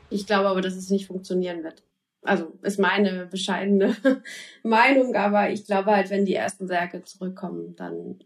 Ich 0.10 0.26
glaube 0.26 0.50
aber, 0.50 0.62
dass 0.62 0.76
es 0.76 0.90
nicht 0.90 1.08
funktionieren 1.08 1.64
wird. 1.64 1.84
Also 2.24 2.58
ist 2.62 2.80
meine 2.80 3.26
bescheidene 3.26 3.96
Meinung, 4.64 5.16
aber 5.16 5.50
ich 5.50 5.66
glaube 5.66 5.92
halt, 5.92 6.10
wenn 6.10 6.26
die 6.26 6.36
ersten 6.36 6.68
Särge 6.68 7.04
zurückkommen, 7.04 7.76
dann 7.76 8.20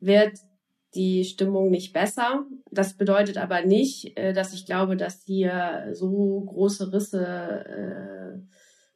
wird 0.00 0.38
die 0.96 1.24
Stimmung 1.24 1.70
nicht 1.70 1.92
besser. 1.92 2.46
Das 2.70 2.94
bedeutet 2.94 3.38
aber 3.38 3.62
nicht, 3.62 4.16
äh, 4.16 4.32
dass 4.32 4.52
ich 4.52 4.66
glaube, 4.66 4.96
dass 4.96 5.22
hier 5.24 5.90
so 5.92 6.40
große 6.40 6.92
Risse 6.92 7.24
äh, 7.66 8.38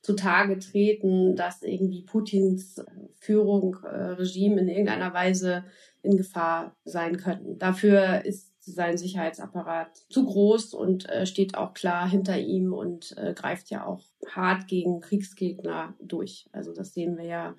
zutage 0.03 0.59
treten, 0.59 1.37
dass 1.37 1.63
irgendwie 1.63 2.03
Putins 2.03 2.83
Führung, 3.19 3.77
äh, 3.85 4.13
Regime 4.13 4.61
in 4.61 4.69
irgendeiner 4.69 5.13
Weise 5.13 5.65
in 6.03 6.17
Gefahr 6.17 6.75
sein 6.85 7.19
könnten. 7.19 7.59
Dafür 7.59 8.25
ist 8.25 8.49
sein 8.63 8.97
Sicherheitsapparat 8.97 9.99
zu 10.09 10.25
groß 10.25 10.75
und 10.75 11.09
steht 11.25 11.57
auch 11.57 11.75
klar 11.75 12.09
hinter 12.09 12.39
ihm 12.39 12.73
und 12.73 13.17
greift 13.35 13.71
ja 13.71 13.85
auch 13.85 14.05
hart 14.29 14.69
gegen 14.69 15.01
Kriegsgegner 15.01 15.95
durch. 16.01 16.49
Also 16.53 16.73
das 16.73 16.93
sehen 16.93 17.17
wir 17.17 17.25
ja 17.25 17.57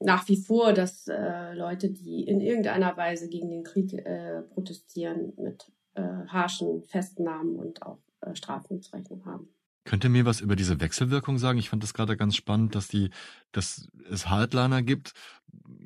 nach 0.00 0.28
wie 0.28 0.36
vor, 0.36 0.72
dass 0.72 1.08
äh, 1.08 1.54
Leute, 1.54 1.90
die 1.90 2.24
in 2.24 2.40
irgendeiner 2.40 2.96
Weise 2.96 3.28
gegen 3.28 3.50
den 3.50 3.64
Krieg 3.64 3.92
äh, 3.92 4.42
protestieren, 4.42 5.32
mit 5.36 5.70
äh, 5.94 6.02
harschen 6.28 6.82
Festnahmen 6.82 7.56
und 7.56 7.82
auch 7.82 7.98
äh, 8.20 8.34
Strafen 8.34 8.82
zu 8.82 8.92
rechnen 8.92 9.24
haben. 9.24 9.48
Könnt 9.84 10.04
ihr 10.04 10.10
mir 10.10 10.26
was 10.26 10.40
über 10.40 10.56
diese 10.56 10.80
Wechselwirkung 10.80 11.38
sagen? 11.38 11.58
Ich 11.58 11.70
fand 11.70 11.82
das 11.82 11.94
gerade 11.94 12.16
ganz 12.16 12.34
spannend, 12.34 12.74
dass 12.74 12.88
die, 12.88 13.10
dass 13.52 13.88
es 14.10 14.28
Hardliner 14.28 14.82
gibt, 14.82 15.12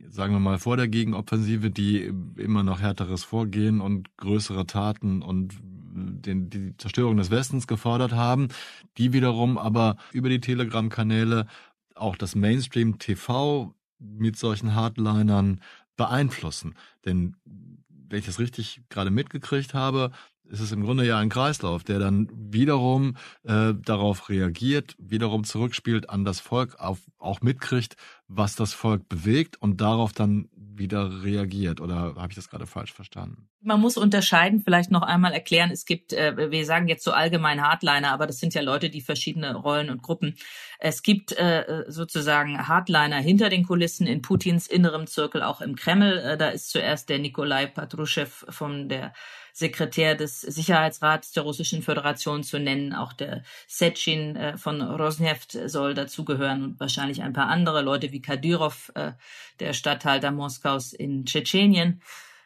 sagen 0.09 0.33
wir 0.33 0.41
mal 0.41 0.59
vor 0.59 0.79
der 0.79 0.89
Gegenoffensive, 0.89 1.71
die 1.71 2.11
immer 2.37 2.63
noch 2.63 2.81
härteres 2.81 3.25
Vorgehen 3.25 3.81
und 3.81 4.17
größere 4.17 4.67
Taten 4.67 5.23
und 5.23 5.55
den, 5.63 6.49
die 6.49 6.77
Zerstörung 6.79 7.19
des 7.19 7.31
Westens 7.31 7.67
gefordert 7.67 8.13
haben, 8.13 8.49
die 8.97 9.13
wiederum 9.13 9.59
aber 9.59 9.97
über 10.13 10.31
die 10.31 10.41
Telegram-Kanäle 10.41 11.47
auch 11.95 12.17
das 12.17 12.35
Mainstream 12.35 12.99
TV 12.99 13.75
mit 14.01 14.37
solchen 14.37 14.75
Hardlinern 14.75 15.61
beeinflussen. 15.97 16.75
Denn 17.05 17.37
wenn 17.45 18.19
ich 18.19 18.27
das 18.27 18.39
richtig 18.39 18.83
gerade 18.89 19.11
mitgekriegt 19.11 19.75
habe, 19.75 20.11
ist 20.51 20.61
es 20.61 20.73
im 20.73 20.83
Grunde 20.83 21.07
ja 21.07 21.19
ein 21.19 21.29
Kreislauf, 21.29 21.85
der 21.85 22.01
dann 22.01 22.29
wiederum 22.33 23.17
äh, 23.45 23.73
darauf 23.75 24.29
reagiert, 24.29 24.97
wiederum 24.99 25.45
zurückspielt 25.45 26.11
an 26.11 26.25
das 26.25 26.41
Volk, 26.41 26.75
auf, 26.81 26.99
auch 27.19 27.41
mitkriegt, 27.41 27.97
was 28.27 28.57
das 28.57 28.73
Volk 28.73 29.09
bewegt 29.09 29.63
und 29.63 29.81
darauf 29.81 30.13
dann 30.13 30.49
wieder 30.81 31.23
reagiert. 31.23 31.81
Oder 31.81 32.17
habe 32.17 32.27
ich 32.31 32.35
das 32.35 32.51
gerade 32.51 32.67
falsch 32.67 32.93
verstanden? 32.93 33.49
Man 33.63 33.81
muss 33.81 33.97
unterscheiden, 33.97 34.61
vielleicht 34.61 34.91
noch 34.91 35.03
einmal 35.03 35.33
erklären, 35.33 35.71
es 35.71 35.85
gibt, 35.85 36.13
äh, 36.13 36.51
wir 36.51 36.65
sagen 36.65 36.89
jetzt 36.89 37.05
so 37.05 37.13
allgemein 37.13 37.63
Hardliner, 37.63 38.11
aber 38.11 38.27
das 38.27 38.39
sind 38.39 38.55
ja 38.55 38.63
Leute, 38.63 38.91
die 38.91 39.01
verschiedene 39.01 39.55
Rollen 39.55 39.91
und 39.91 40.03
Gruppen. 40.03 40.35
Es 40.81 41.03
gibt 41.03 41.31
äh, 41.33 41.85
sozusagen 41.87 42.67
Hardliner 42.67 43.19
hinter 43.19 43.51
den 43.51 43.65
Kulissen 43.65 44.09
in 44.09 44.23
Putins 44.23 44.67
innerem 44.67 45.07
Zirkel, 45.07 45.43
auch 45.43 45.61
im 45.61 45.77
Kreml. 45.77 46.19
Äh, 46.19 46.37
da 46.37 46.49
ist 46.49 46.71
zuerst 46.71 47.09
der 47.09 47.21
Nikolai 47.21 47.67
Patruschew 47.67 48.27
von 48.49 48.89
der 48.89 49.13
Sekretär 49.53 50.15
des 50.15 50.41
Sicherheitsrats 50.41 51.33
der 51.33 51.43
Russischen 51.43 51.83
Föderation 51.83 52.43
zu 52.43 52.59
nennen. 52.59 52.93
Auch 52.95 53.13
der 53.13 53.43
Setschin 53.67 54.37
äh, 54.37 54.57
von 54.57 54.81
Rosneft 54.81 55.59
soll 55.67 55.95
dazugehören 55.95 56.65
und 56.65 56.81
wahrscheinlich 56.81 57.23
ein 57.23 57.33
paar 57.33 57.49
andere 57.49 57.83
Leute 57.83 58.13
wie 58.13 58.23
Kadyrov, 58.23 58.93
äh, 58.95 59.13
der 59.59 59.73
Statthalter 59.73 60.31
Moskaus 60.31 60.93
in 60.93 61.25
Tschetschenien, 61.25 62.03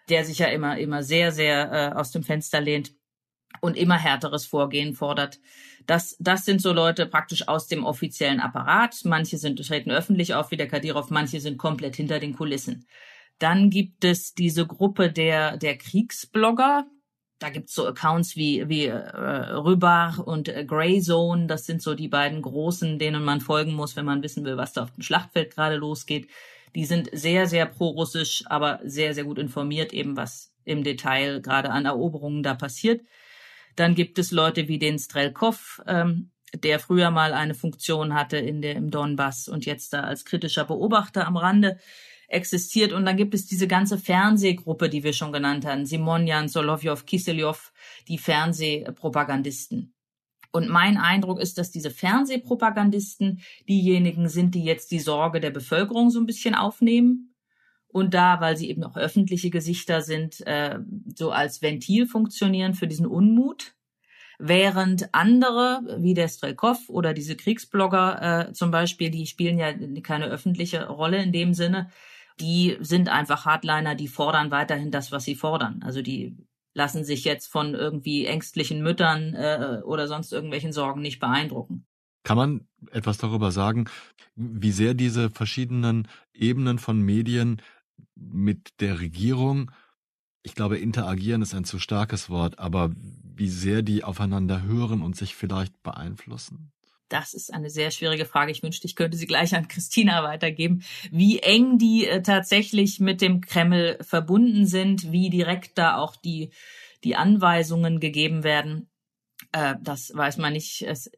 der 0.08 0.24
sich 0.24 0.38
ja 0.38 0.46
immer, 0.46 0.78
immer 0.78 1.02
sehr, 1.02 1.32
sehr 1.32 1.72
äh, 1.72 1.94
aus 1.94 2.10
dem 2.10 2.22
Fenster 2.22 2.60
lehnt 2.60 2.92
und 3.60 3.76
immer 3.76 3.96
härteres 3.96 4.46
Vorgehen 4.46 4.94
fordert. 4.94 5.38
Das, 5.86 6.16
das 6.18 6.44
sind 6.44 6.62
so 6.62 6.72
Leute 6.72 7.06
praktisch 7.06 7.46
aus 7.48 7.66
dem 7.66 7.84
offiziellen 7.84 8.40
Apparat. 8.40 9.00
Manche 9.04 9.38
sind, 9.38 9.64
treten 9.66 9.90
öffentlich 9.90 10.34
auf 10.34 10.50
wie 10.50 10.56
der 10.56 10.68
Kadyrov, 10.68 11.10
manche 11.10 11.40
sind 11.40 11.58
komplett 11.58 11.96
hinter 11.96 12.18
den 12.18 12.34
Kulissen. 12.34 12.86
Dann 13.38 13.70
gibt 13.70 14.04
es 14.04 14.34
diese 14.34 14.66
Gruppe 14.66 15.10
der, 15.10 15.56
der 15.56 15.76
Kriegsblogger, 15.76 16.86
da 17.44 17.50
gibt's 17.50 17.74
so 17.74 17.86
Accounts 17.86 18.36
wie, 18.36 18.68
wie 18.68 18.86
äh, 18.86 18.96
Rübach 18.96 20.18
und 20.18 20.48
äh, 20.48 20.64
Grey 20.64 21.00
Zone. 21.02 21.46
Das 21.46 21.66
sind 21.66 21.82
so 21.82 21.94
die 21.94 22.08
beiden 22.08 22.40
großen, 22.40 22.98
denen 22.98 23.22
man 23.22 23.40
folgen 23.40 23.74
muss, 23.74 23.96
wenn 23.96 24.04
man 24.04 24.22
wissen 24.22 24.44
will, 24.44 24.56
was 24.56 24.72
da 24.72 24.84
auf 24.84 24.92
dem 24.92 25.02
Schlachtfeld 25.02 25.54
gerade 25.54 25.76
losgeht. 25.76 26.28
Die 26.74 26.86
sind 26.86 27.10
sehr, 27.12 27.46
sehr 27.46 27.66
pro-russisch, 27.66 28.44
aber 28.46 28.80
sehr, 28.84 29.14
sehr 29.14 29.24
gut 29.24 29.38
informiert, 29.38 29.92
eben 29.92 30.16
was 30.16 30.54
im 30.64 30.84
Detail 30.84 31.40
gerade 31.40 31.70
an 31.70 31.84
Eroberungen 31.84 32.42
da 32.42 32.54
passiert. 32.54 33.02
Dann 33.76 33.94
gibt 33.94 34.18
es 34.18 34.30
Leute 34.30 34.68
wie 34.68 34.78
den 34.78 34.98
Strelkov, 34.98 35.82
ähm, 35.86 36.30
der 36.54 36.78
früher 36.78 37.10
mal 37.10 37.34
eine 37.34 37.54
Funktion 37.54 38.14
hatte 38.14 38.38
in 38.38 38.62
der, 38.62 38.76
im 38.76 38.90
Donbass 38.90 39.48
und 39.48 39.66
jetzt 39.66 39.92
da 39.92 40.00
als 40.00 40.24
kritischer 40.24 40.64
Beobachter 40.64 41.26
am 41.26 41.36
Rande 41.36 41.78
existiert. 42.28 42.92
Und 42.92 43.04
dann 43.04 43.16
gibt 43.16 43.34
es 43.34 43.46
diese 43.46 43.68
ganze 43.68 43.98
Fernsehgruppe, 43.98 44.88
die 44.88 45.04
wir 45.04 45.12
schon 45.12 45.32
genannt 45.32 45.64
haben. 45.66 45.86
Simonjan, 45.86 46.48
Solovjov, 46.48 47.06
Kiselyov, 47.06 47.72
die 48.08 48.18
Fernsehpropagandisten. 48.18 49.94
Und 50.52 50.68
mein 50.68 50.98
Eindruck 50.98 51.40
ist, 51.40 51.58
dass 51.58 51.72
diese 51.72 51.90
Fernsehpropagandisten 51.90 53.40
diejenigen 53.68 54.28
sind, 54.28 54.54
die 54.54 54.62
jetzt 54.62 54.92
die 54.92 55.00
Sorge 55.00 55.40
der 55.40 55.50
Bevölkerung 55.50 56.10
so 56.10 56.20
ein 56.20 56.26
bisschen 56.26 56.54
aufnehmen 56.54 57.34
und 57.88 58.12
da, 58.12 58.40
weil 58.40 58.56
sie 58.56 58.70
eben 58.70 58.82
auch 58.82 58.96
öffentliche 58.96 59.50
Gesichter 59.50 60.00
sind, 60.00 60.44
äh, 60.46 60.80
so 61.14 61.30
als 61.30 61.62
Ventil 61.62 62.06
funktionieren 62.06 62.74
für 62.74 62.88
diesen 62.88 63.06
Unmut. 63.06 63.76
Während 64.38 65.14
andere, 65.14 65.80
wie 65.98 66.14
der 66.14 66.28
Strelkov 66.28 66.88
oder 66.88 67.14
diese 67.14 67.36
Kriegsblogger 67.36 68.48
äh, 68.48 68.52
zum 68.52 68.70
Beispiel, 68.70 69.10
die 69.10 69.26
spielen 69.26 69.58
ja 69.58 69.72
keine 70.02 70.26
öffentliche 70.26 70.88
Rolle 70.88 71.22
in 71.22 71.32
dem 71.32 71.54
Sinne, 71.54 71.90
die 72.40 72.76
sind 72.80 73.08
einfach 73.08 73.44
Hardliner, 73.44 73.94
die 73.94 74.08
fordern 74.08 74.50
weiterhin 74.50 74.90
das, 74.90 75.12
was 75.12 75.24
sie 75.24 75.36
fordern. 75.36 75.82
Also 75.84 76.02
die 76.02 76.36
lassen 76.74 77.04
sich 77.04 77.24
jetzt 77.24 77.46
von 77.46 77.74
irgendwie 77.74 78.26
ängstlichen 78.26 78.82
Müttern 78.82 79.34
äh, 79.34 79.80
oder 79.84 80.08
sonst 80.08 80.32
irgendwelchen 80.32 80.72
Sorgen 80.72 81.00
nicht 81.00 81.20
beeindrucken. 81.20 81.86
Kann 82.24 82.36
man 82.36 82.66
etwas 82.90 83.18
darüber 83.18 83.52
sagen, 83.52 83.84
wie 84.34 84.72
sehr 84.72 84.94
diese 84.94 85.30
verschiedenen 85.30 86.08
Ebenen 86.32 86.78
von 86.78 87.00
Medien 87.00 87.62
mit 88.16 88.80
der 88.80 88.98
Regierung, 88.98 89.70
ich 90.42 90.54
glaube, 90.54 90.78
interagieren 90.78 91.42
ist 91.42 91.54
ein 91.54 91.64
zu 91.64 91.78
starkes 91.78 92.30
Wort, 92.30 92.58
aber 92.58 92.90
wie 93.36 93.48
sehr 93.48 93.82
die 93.82 94.04
aufeinander 94.04 94.62
hören 94.62 95.02
und 95.02 95.16
sich 95.16 95.34
vielleicht 95.34 95.82
beeinflussen? 95.82 96.72
Das 97.08 97.34
ist 97.34 97.52
eine 97.52 97.70
sehr 97.70 97.90
schwierige 97.90 98.24
Frage. 98.24 98.50
Ich 98.50 98.62
wünschte, 98.62 98.86
ich 98.86 98.96
könnte 98.96 99.16
sie 99.16 99.26
gleich 99.26 99.54
an 99.54 99.68
Christina 99.68 100.22
weitergeben. 100.24 100.82
Wie 101.10 101.38
eng 101.40 101.78
die 101.78 102.06
äh, 102.06 102.22
tatsächlich 102.22 102.98
mit 102.98 103.20
dem 103.20 103.40
Kreml 103.40 103.98
verbunden 104.00 104.66
sind, 104.66 105.12
wie 105.12 105.30
direkt 105.30 105.78
da 105.78 105.96
auch 105.96 106.16
die, 106.16 106.50
die 107.04 107.14
Anweisungen 107.16 108.00
gegeben 108.00 108.42
werden, 108.42 108.88
äh, 109.54 109.76
das 109.80 110.12
weiß 110.14 110.38
man 110.38 110.52
nicht. 110.52 110.82
Es 110.82 111.10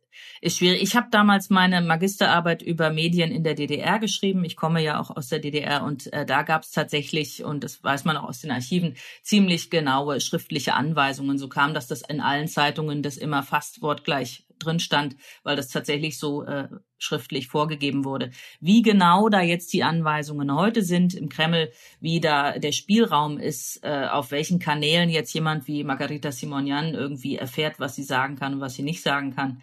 ist 0.42 0.58
schwierig. 0.58 0.82
Ich 0.82 0.94
habe 0.94 1.08
damals 1.10 1.48
meine 1.48 1.80
Magisterarbeit 1.80 2.60
über 2.60 2.90
Medien 2.90 3.30
in 3.30 3.44
der 3.44 3.54
DDR 3.54 3.98
geschrieben. 3.98 4.44
Ich 4.44 4.56
komme 4.56 4.82
ja 4.82 5.00
auch 5.00 5.10
aus 5.10 5.28
der 5.28 5.38
DDR 5.38 5.82
und 5.82 6.12
äh, 6.12 6.26
da 6.26 6.42
gab 6.42 6.62
es 6.62 6.70
tatsächlich, 6.70 7.44
und 7.44 7.64
das 7.64 7.82
weiß 7.82 8.04
man 8.04 8.18
auch 8.18 8.28
aus 8.28 8.40
den 8.40 8.50
Archiven, 8.50 8.96
ziemlich 9.22 9.70
genaue 9.70 10.20
schriftliche 10.20 10.74
Anweisungen. 10.74 11.38
So 11.38 11.48
kam, 11.48 11.72
dass 11.72 11.86
das 11.86 12.02
in 12.02 12.20
allen 12.20 12.46
Zeitungen 12.46 13.02
das 13.02 13.16
immer 13.16 13.42
fast 13.42 13.80
wortgleich 13.80 14.45
drin 14.58 14.80
stand, 14.80 15.16
weil 15.42 15.56
das 15.56 15.68
tatsächlich 15.68 16.18
so 16.18 16.44
äh, 16.44 16.68
schriftlich 16.98 17.48
vorgegeben 17.48 18.04
wurde. 18.04 18.30
Wie 18.60 18.82
genau 18.82 19.28
da 19.28 19.40
jetzt 19.42 19.72
die 19.72 19.82
Anweisungen 19.82 20.54
heute 20.54 20.82
sind 20.82 21.14
im 21.14 21.28
Kreml, 21.28 21.70
wie 22.00 22.20
da 22.20 22.58
der 22.58 22.72
Spielraum 22.72 23.38
ist, 23.38 23.80
äh, 23.82 24.06
auf 24.10 24.30
welchen 24.30 24.58
Kanälen 24.58 25.10
jetzt 25.10 25.32
jemand 25.34 25.66
wie 25.66 25.84
Margarita 25.84 26.32
Simonian 26.32 26.94
irgendwie 26.94 27.36
erfährt, 27.36 27.78
was 27.78 27.94
sie 27.94 28.04
sagen 28.04 28.36
kann 28.36 28.54
und 28.54 28.60
was 28.60 28.74
sie 28.74 28.82
nicht 28.82 29.02
sagen 29.02 29.34
kann, 29.34 29.62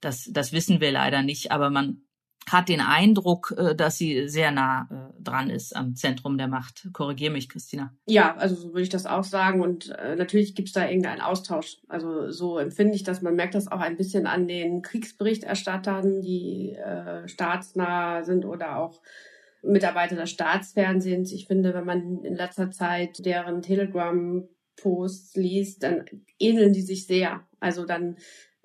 das, 0.00 0.28
das 0.30 0.52
wissen 0.52 0.80
wir 0.80 0.92
leider 0.92 1.22
nicht. 1.22 1.50
Aber 1.50 1.70
man 1.70 2.02
hat 2.48 2.68
den 2.68 2.80
Eindruck, 2.80 3.54
äh, 3.56 3.74
dass 3.74 3.98
sie 3.98 4.28
sehr 4.28 4.50
nah 4.50 4.88
äh, 4.90 5.22
dran 5.22 5.50
ist 5.50 5.74
am 5.74 5.96
Zentrum 5.96 6.38
der 6.38 6.48
Macht. 6.48 6.88
Korrigier 6.92 7.30
mich, 7.30 7.48
Christina. 7.48 7.92
Ja, 8.06 8.36
also 8.36 8.54
so 8.54 8.68
würde 8.68 8.82
ich 8.82 8.88
das 8.88 9.06
auch 9.06 9.24
sagen. 9.24 9.60
Und 9.60 9.90
äh, 9.90 10.16
natürlich 10.16 10.54
gibt 10.54 10.68
es 10.68 10.74
da 10.74 10.86
irgendeinen 10.86 11.20
Austausch. 11.20 11.78
Also 11.88 12.30
so 12.30 12.58
empfinde 12.58 12.94
ich 12.94 13.02
das. 13.02 13.22
Man 13.22 13.34
merkt 13.34 13.54
das 13.54 13.70
auch 13.70 13.80
ein 13.80 13.96
bisschen 13.96 14.26
an 14.26 14.46
den 14.46 14.82
Kriegsberichterstattern, 14.82 16.22
die 16.22 16.72
äh, 16.72 17.26
staatsnah 17.26 18.22
sind 18.22 18.44
oder 18.44 18.76
auch 18.78 19.00
Mitarbeiter 19.62 20.16
des 20.16 20.30
Staatsfernsehens. 20.30 21.32
Ich 21.32 21.46
finde, 21.46 21.74
wenn 21.74 21.84
man 21.84 22.22
in 22.22 22.36
letzter 22.36 22.70
Zeit 22.70 23.24
deren 23.24 23.62
Telegram-Posts 23.62 25.34
liest, 25.36 25.82
dann 25.82 26.04
ähneln 26.38 26.72
die 26.72 26.82
sich 26.82 27.06
sehr. 27.06 27.40
Also 27.58 27.84
dann 27.84 28.16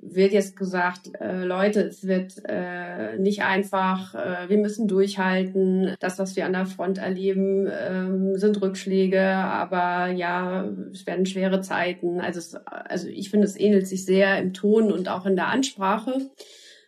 wird 0.02 0.34
jetzt 0.34 0.56
gesagt, 0.56 1.12
äh, 1.20 1.44
Leute, 1.44 1.82
es 1.82 2.08
wird 2.08 2.34
äh, 2.46 3.18
nicht 3.18 3.44
einfach, 3.44 4.16
äh, 4.16 4.50
wir 4.50 4.58
müssen 4.58 4.88
durchhalten. 4.88 5.96
Das, 6.00 6.18
was 6.18 6.36
wir 6.36 6.46
an 6.46 6.54
der 6.54 6.66
Front 6.66 6.98
erleben, 6.98 7.70
ähm, 7.72 8.36
sind 8.36 8.62
Rückschläge, 8.62 9.22
aber 9.22 10.12
ja, 10.12 10.68
es 10.92 11.06
werden 11.06 11.26
schwere 11.26 11.62
Zeiten. 11.62 12.20
Also, 12.20 12.40
es, 12.40 12.56
also 12.66 13.08
ich 13.08 13.30
finde, 13.30 13.46
es 13.46 13.60
ähnelt 13.60 13.88
sich 13.88 14.06
sehr 14.06 14.40
im 14.40 14.54
Ton 14.54 14.92
und 14.92 15.08
auch 15.08 15.26
in 15.26 15.36
der 15.36 15.48
Ansprache. 15.48 16.32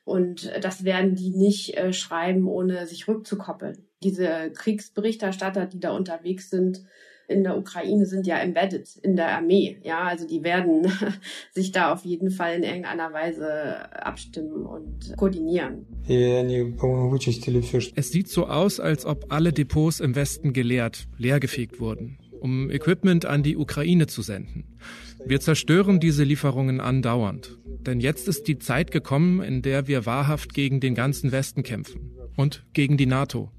Und 0.06 0.52
das 0.62 0.84
werden 0.84 1.16
die 1.16 1.30
nicht 1.30 1.78
äh, 1.78 1.94
schreiben, 1.94 2.48
ohne 2.48 2.88
sich 2.88 3.08
rückzukoppeln. 3.08 3.88
Diese 4.04 4.52
Kriegsberichterstatter, 4.54 5.66
die 5.66 5.80
da 5.80 5.92
unterwegs 5.92 6.50
sind, 6.50 6.84
in 7.28 7.44
der 7.44 7.58
Ukraine 7.58 8.06
sind 8.06 8.28
ja 8.28 8.38
embedded 8.38 8.98
in 9.02 9.16
der 9.16 9.36
Armee. 9.36 9.78
Ja, 9.84 10.04
also 10.04 10.28
die 10.28 10.44
werden 10.44 10.92
sich 11.52 11.72
da 11.72 11.92
auf 11.92 12.04
jeden 12.06 12.32
Fall 12.32 12.56
in 12.56 12.64
irgendeiner 12.64 13.14
Weise 13.14 13.92
abstimmen 14.06 14.66
und 14.66 15.16
koordinieren. 15.18 15.86
Es 17.96 18.12
sieht 18.12 18.28
so 18.30 18.48
aus, 18.48 18.80
als 18.80 19.06
ob 19.06 19.32
alle 19.32 19.54
Depots 19.54 20.00
im 20.00 20.16
Westen 20.16 20.54
geleert, 20.54 21.08
leergefegt 21.18 21.80
wurden, 21.80 22.18
um 22.40 22.70
Equipment 22.70 23.26
an 23.26 23.44
die 23.44 23.58
Ukraine 23.58 24.08
zu 24.08 24.22
senden. 24.22 24.66
Wir 25.26 25.40
zerstören 25.40 26.00
diese 26.00 26.24
Lieferungen 26.24 26.82
andauernd. 26.82 27.58
Denn 27.86 28.00
jetzt 28.00 28.28
ist 28.28 28.48
die 28.48 28.60
Zeit 28.60 28.92
gekommen, 28.92 29.42
in 29.42 29.62
der 29.62 29.88
wir 29.88 30.06
wahrhaft 30.06 30.54
gegen 30.54 30.80
den 30.80 30.96
ganzen 30.96 31.32
Westen 31.32 31.64
kämpfen. 31.64 32.12
Und 32.36 32.66
gegen 32.74 32.98
die 32.98 33.06
NATO. 33.06 33.52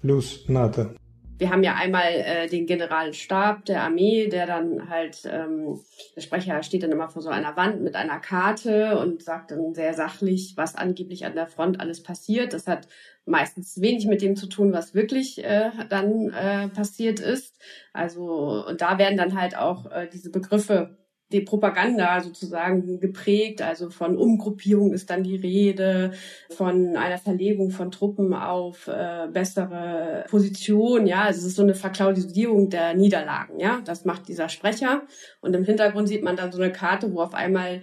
Plus 0.00 0.44
NATO. 0.48 0.90
Wir 1.38 1.50
haben 1.50 1.62
ja 1.62 1.74
einmal 1.74 2.12
äh, 2.12 2.48
den 2.48 2.66
Generalstab 2.66 3.64
der 3.64 3.82
Armee, 3.82 4.28
der 4.28 4.46
dann 4.46 4.90
halt, 4.90 5.22
ähm, 5.24 5.78
der 6.16 6.20
Sprecher 6.20 6.62
steht 6.64 6.82
dann 6.82 6.90
immer 6.90 7.08
vor 7.08 7.22
so 7.22 7.28
einer 7.28 7.56
Wand 7.56 7.80
mit 7.80 7.94
einer 7.94 8.18
Karte 8.18 8.98
und 8.98 9.22
sagt 9.22 9.52
dann 9.52 9.72
sehr 9.72 9.94
sachlich, 9.94 10.54
was 10.56 10.74
angeblich 10.74 11.24
an 11.24 11.36
der 11.36 11.46
Front 11.46 11.80
alles 11.80 12.02
passiert. 12.02 12.52
Das 12.52 12.66
hat 12.66 12.88
meistens 13.24 13.80
wenig 13.80 14.06
mit 14.06 14.20
dem 14.20 14.34
zu 14.34 14.48
tun, 14.48 14.72
was 14.72 14.94
wirklich 14.94 15.44
äh, 15.44 15.70
dann 15.88 16.30
äh, 16.30 16.68
passiert 16.68 17.20
ist. 17.20 17.56
Also 17.92 18.64
und 18.66 18.80
da 18.80 18.98
werden 18.98 19.16
dann 19.16 19.40
halt 19.40 19.56
auch 19.56 19.90
äh, 19.92 20.08
diese 20.12 20.30
Begriffe 20.30 20.98
die 21.32 21.40
Propaganda 21.42 22.20
sozusagen 22.20 23.00
geprägt. 23.00 23.62
Also 23.62 23.90
von 23.90 24.16
Umgruppierung 24.16 24.92
ist 24.92 25.10
dann 25.10 25.22
die 25.22 25.36
Rede, 25.36 26.12
von 26.50 26.96
einer 26.96 27.18
Verlegung 27.18 27.70
von 27.70 27.90
Truppen 27.90 28.32
auf 28.32 28.88
äh, 28.88 29.28
bessere 29.32 30.24
Position. 30.28 31.06
Ja, 31.06 31.22
also 31.22 31.40
es 31.40 31.46
ist 31.46 31.56
so 31.56 31.62
eine 31.62 31.74
Verklaudisierung 31.74 32.70
der 32.70 32.94
Niederlagen. 32.94 33.60
Ja, 33.60 33.80
das 33.84 34.04
macht 34.04 34.28
dieser 34.28 34.48
Sprecher. 34.48 35.02
Und 35.40 35.54
im 35.54 35.64
Hintergrund 35.64 36.08
sieht 36.08 36.22
man 36.22 36.36
dann 36.36 36.52
so 36.52 36.60
eine 36.60 36.72
Karte, 36.72 37.12
wo 37.12 37.20
auf 37.20 37.34
einmal 37.34 37.82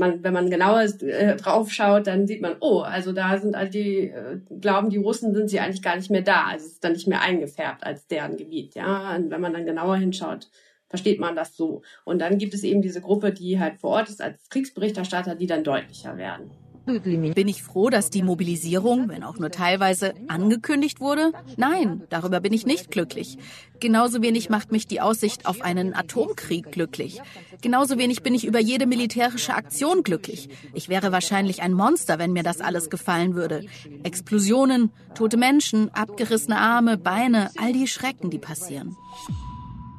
man, 0.00 0.24
wenn 0.24 0.32
man 0.32 0.50
genauer 0.50 0.82
äh, 1.02 1.36
drauf 1.36 1.70
schaut, 1.70 2.08
dann 2.08 2.26
sieht 2.26 2.40
man, 2.40 2.56
oh, 2.60 2.80
also 2.80 3.12
da 3.12 3.38
sind 3.38 3.54
all 3.54 3.68
die, 3.68 4.08
äh, 4.08 4.40
glauben 4.60 4.90
die 4.90 4.96
Russen 4.96 5.32
sind 5.34 5.48
sie 5.48 5.60
eigentlich 5.60 5.82
gar 5.82 5.94
nicht 5.94 6.10
mehr 6.10 6.22
da. 6.22 6.46
Also 6.46 6.66
es 6.66 6.72
ist 6.72 6.84
dann 6.84 6.92
nicht 6.92 7.06
mehr 7.06 7.20
eingefärbt 7.20 7.84
als 7.84 8.08
deren 8.08 8.36
Gebiet. 8.36 8.74
Ja, 8.74 9.14
und 9.14 9.30
wenn 9.30 9.40
man 9.40 9.52
dann 9.52 9.66
genauer 9.66 9.98
hinschaut, 9.98 10.48
versteht 10.90 11.20
man 11.20 11.34
das 11.34 11.56
so. 11.56 11.82
Und 12.04 12.18
dann 12.18 12.36
gibt 12.36 12.52
es 12.52 12.62
eben 12.64 12.82
diese 12.82 13.00
Gruppe, 13.00 13.32
die 13.32 13.58
halt 13.58 13.80
vor 13.80 13.90
Ort 13.90 14.10
ist 14.10 14.20
als 14.20 14.50
Kriegsberichterstatter, 14.50 15.36
die 15.36 15.46
dann 15.46 15.64
deutlicher 15.64 16.18
werden. 16.18 16.50
Bin 16.86 17.46
ich 17.46 17.62
froh, 17.62 17.88
dass 17.90 18.10
die 18.10 18.22
Mobilisierung, 18.22 19.08
wenn 19.08 19.22
auch 19.22 19.38
nur 19.38 19.50
teilweise, 19.50 20.14
angekündigt 20.28 21.00
wurde? 21.00 21.32
Nein, 21.56 22.02
darüber 22.08 22.40
bin 22.40 22.52
ich 22.52 22.66
nicht 22.66 22.90
glücklich. 22.90 23.38
Genauso 23.78 24.22
wenig 24.22 24.50
macht 24.50 24.72
mich 24.72 24.86
die 24.86 25.00
Aussicht 25.00 25.46
auf 25.46 25.60
einen 25.62 25.94
Atomkrieg 25.94 26.72
glücklich. 26.72 27.20
Genauso 27.60 27.98
wenig 27.98 28.22
bin 28.22 28.34
ich 28.34 28.44
über 28.44 28.58
jede 28.58 28.86
militärische 28.86 29.54
Aktion 29.54 30.02
glücklich. 30.02 30.48
Ich 30.74 30.88
wäre 30.88 31.12
wahrscheinlich 31.12 31.62
ein 31.62 31.74
Monster, 31.74 32.18
wenn 32.18 32.32
mir 32.32 32.42
das 32.42 32.60
alles 32.60 32.90
gefallen 32.90 33.34
würde. 33.34 33.64
Explosionen, 34.02 34.90
tote 35.14 35.36
Menschen, 35.36 35.90
abgerissene 35.90 36.58
Arme, 36.58 36.96
Beine, 36.96 37.50
all 37.58 37.72
die 37.72 37.86
Schrecken, 37.86 38.30
die 38.30 38.38
passieren. 38.38 38.96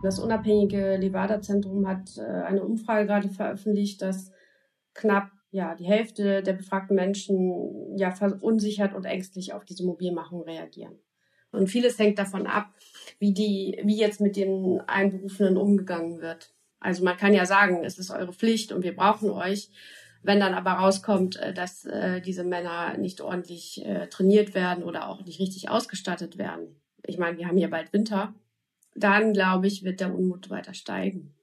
Das 0.02 0.18
unabhängige 0.18 0.98
Levada-Zentrum 0.98 1.88
hat 1.88 2.18
äh, 2.18 2.22
eine 2.22 2.64
Umfrage 2.64 3.06
gerade 3.06 3.30
veröffentlicht, 3.30 4.02
dass 4.02 4.32
knapp 4.94 5.30
ja, 5.52 5.76
die 5.76 5.86
Hälfte 5.86 6.42
der 6.42 6.54
befragten 6.54 6.96
Menschen 6.96 7.98
ja 7.98 8.12
verunsichert 8.12 8.94
und 8.94 9.06
ängstlich 9.06 9.54
auf 9.54 9.66
diese 9.66 9.86
Mobilmachung 9.86 10.44
reagieren. 10.44 10.98
Und 11.52 11.68
vieles 11.68 12.00
hängt 12.00 12.18
davon 12.18 12.48
ab, 12.48 12.70
wie 13.20 13.34
die, 13.34 13.80
wie 13.84 13.98
jetzt 13.98 14.22
mit 14.22 14.38
den 14.38 14.80
Einberufenen 14.88 15.58
umgegangen 15.58 16.22
wird. 16.22 16.54
Also 16.80 17.04
man 17.04 17.18
kann 17.18 17.34
ja 17.34 17.46
sagen, 17.46 17.84
es 17.84 18.00
ist 18.00 18.10
eure 18.10 18.34
Pflicht 18.34 18.72
und 18.72 18.84
wir 18.84 18.96
brauchen 18.96 19.30
euch. 19.30 19.70
Wenn 20.24 20.40
dann 20.40 20.54
aber 20.54 20.72
rauskommt, 20.72 21.36
äh, 21.38 21.54
dass 21.54 21.86
äh, 21.86 22.22
diese 22.22 22.44
Männer 22.44 22.98
nicht 22.98 23.22
ordentlich 23.22 23.86
trainiert 24.10 24.56
werden 24.56 24.84
oder 24.84 25.10
auch 25.10 25.24
nicht 25.26 25.40
richtig 25.40 25.70
ausgestattet 25.70 26.38
werden. 26.38 26.80
Ich 27.06 27.18
meine, 27.18 27.38
wir 27.38 27.48
haben 27.48 27.58
hier 27.58 27.70
bald 27.70 27.92
Winter 27.92 28.34
dann 28.96 29.34
glaube 29.34 29.68
ich, 29.68 29.84
wird 29.84 30.00
der 30.00 30.14
Unmut 30.14 30.50
weiter 30.50 30.74
steigen. 30.74 31.34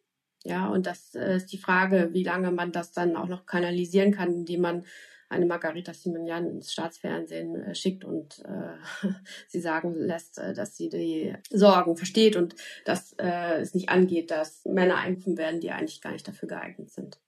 Ja, 0.44 0.68
und 0.68 0.86
das 0.86 1.14
äh, 1.14 1.36
ist 1.36 1.52
die 1.52 1.58
Frage, 1.58 2.10
wie 2.12 2.22
lange 2.22 2.50
man 2.52 2.72
das 2.72 2.92
dann 2.92 3.16
auch 3.16 3.28
noch 3.28 3.46
kanalisieren 3.46 4.12
kann, 4.12 4.32
indem 4.32 4.60
man 4.60 4.84
eine 5.28 5.46
Margarita 5.46 5.92
Simonian 5.92 6.48
ins 6.48 6.72
Staatsfernsehen 6.72 7.54
äh, 7.54 7.74
schickt 7.74 8.04
und 8.04 8.42
äh, 8.46 9.08
sie 9.48 9.60
sagen 9.60 9.94
lässt, 9.94 10.38
äh, 10.38 10.54
dass 10.54 10.76
sie 10.76 10.88
die 10.88 11.34
Sorgen 11.50 11.96
versteht 11.96 12.36
und 12.36 12.54
dass 12.84 13.12
äh, 13.18 13.60
es 13.60 13.74
nicht 13.74 13.88
angeht, 13.88 14.30
dass 14.30 14.64
Männer 14.64 14.96
eingerufen 14.96 15.36
werden, 15.36 15.60
die 15.60 15.70
eigentlich 15.70 16.00
gar 16.00 16.12
nicht 16.12 16.26
dafür 16.26 16.48
geeignet 16.48 16.90
sind. 16.90 17.18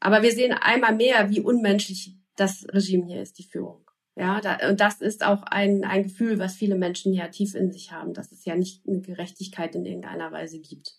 Aber 0.00 0.22
wir 0.22 0.32
sehen 0.32 0.52
einmal 0.52 0.94
mehr, 0.94 1.30
wie 1.30 1.40
unmenschlich 1.40 2.16
das 2.36 2.66
Regime 2.72 3.06
hier 3.06 3.22
ist, 3.22 3.38
die 3.38 3.44
Führung. 3.44 3.83
Ja, 4.16 4.40
da, 4.40 4.68
und 4.68 4.78
das 4.78 5.00
ist 5.00 5.24
auch 5.24 5.42
ein, 5.42 5.84
ein 5.84 6.04
Gefühl, 6.04 6.38
was 6.38 6.54
viele 6.54 6.76
Menschen 6.76 7.12
ja 7.12 7.28
tief 7.28 7.54
in 7.54 7.72
sich 7.72 7.90
haben, 7.90 8.14
dass 8.14 8.30
es 8.30 8.44
ja 8.44 8.54
nicht 8.54 8.86
eine 8.86 9.00
Gerechtigkeit 9.00 9.74
in 9.74 9.84
irgendeiner 9.84 10.30
Weise 10.30 10.60
gibt, 10.60 10.94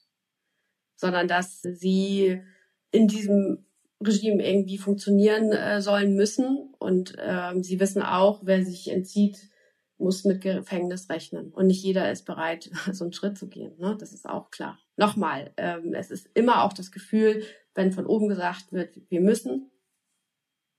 sondern 0.97 1.27
dass 1.27 1.61
sie 1.61 2.41
in 2.91 3.07
diesem 3.07 3.65
Regime 4.05 4.45
irgendwie 4.45 4.77
funktionieren 4.77 5.53
äh, 5.53 5.81
sollen 5.81 6.15
müssen. 6.15 6.73
Und 6.77 7.15
ähm, 7.19 7.63
sie 7.63 7.79
wissen 7.79 8.01
auch, 8.01 8.41
wer 8.43 8.65
sich 8.65 8.91
entzieht, 8.91 9.49
muss 9.97 10.25
mit 10.25 10.41
Gefängnis 10.41 11.09
rechnen. 11.09 11.53
Und 11.53 11.67
nicht 11.67 11.83
jeder 11.83 12.11
ist 12.11 12.25
bereit, 12.25 12.69
so 12.91 13.05
einen 13.05 13.13
Schritt 13.13 13.37
zu 13.37 13.47
gehen. 13.47 13.77
Ne? 13.77 13.95
Das 13.97 14.11
ist 14.11 14.27
auch 14.27 14.51
klar. 14.51 14.77
Nochmal, 14.97 15.53
ähm, 15.55 15.93
es 15.93 16.11
ist 16.11 16.29
immer 16.33 16.63
auch 16.63 16.73
das 16.73 16.91
Gefühl, 16.91 17.43
wenn 17.75 17.93
von 17.93 18.05
oben 18.05 18.27
gesagt 18.27 18.73
wird, 18.73 18.99
wir 19.09 19.21
müssen, 19.21 19.71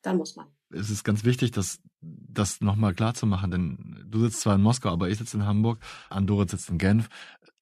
dann 0.03 0.19
muss 0.19 0.37
man 0.37 0.56
es 0.71 0.91
ist 0.91 1.05
ganz 1.05 1.25
wichtig, 1.25 1.51
das, 1.53 1.81
das 2.01 2.61
nochmal 2.61 2.95
klar 2.95 3.15
zu 3.15 3.27
machen, 3.27 3.51
denn 3.51 4.05
du 4.07 4.21
sitzt 4.21 4.41
zwar 4.41 4.57
in 4.57 4.63
Moskau, 4.63 4.91
aber 4.91 5.09
ich 5.09 5.19
sitze 5.19 5.37
in 5.37 5.47
Hamburg, 5.47 5.79
Andorit 6.11 6.51
sitzt 6.51 6.71
in 6.71 6.79
Genf. 6.79 7.09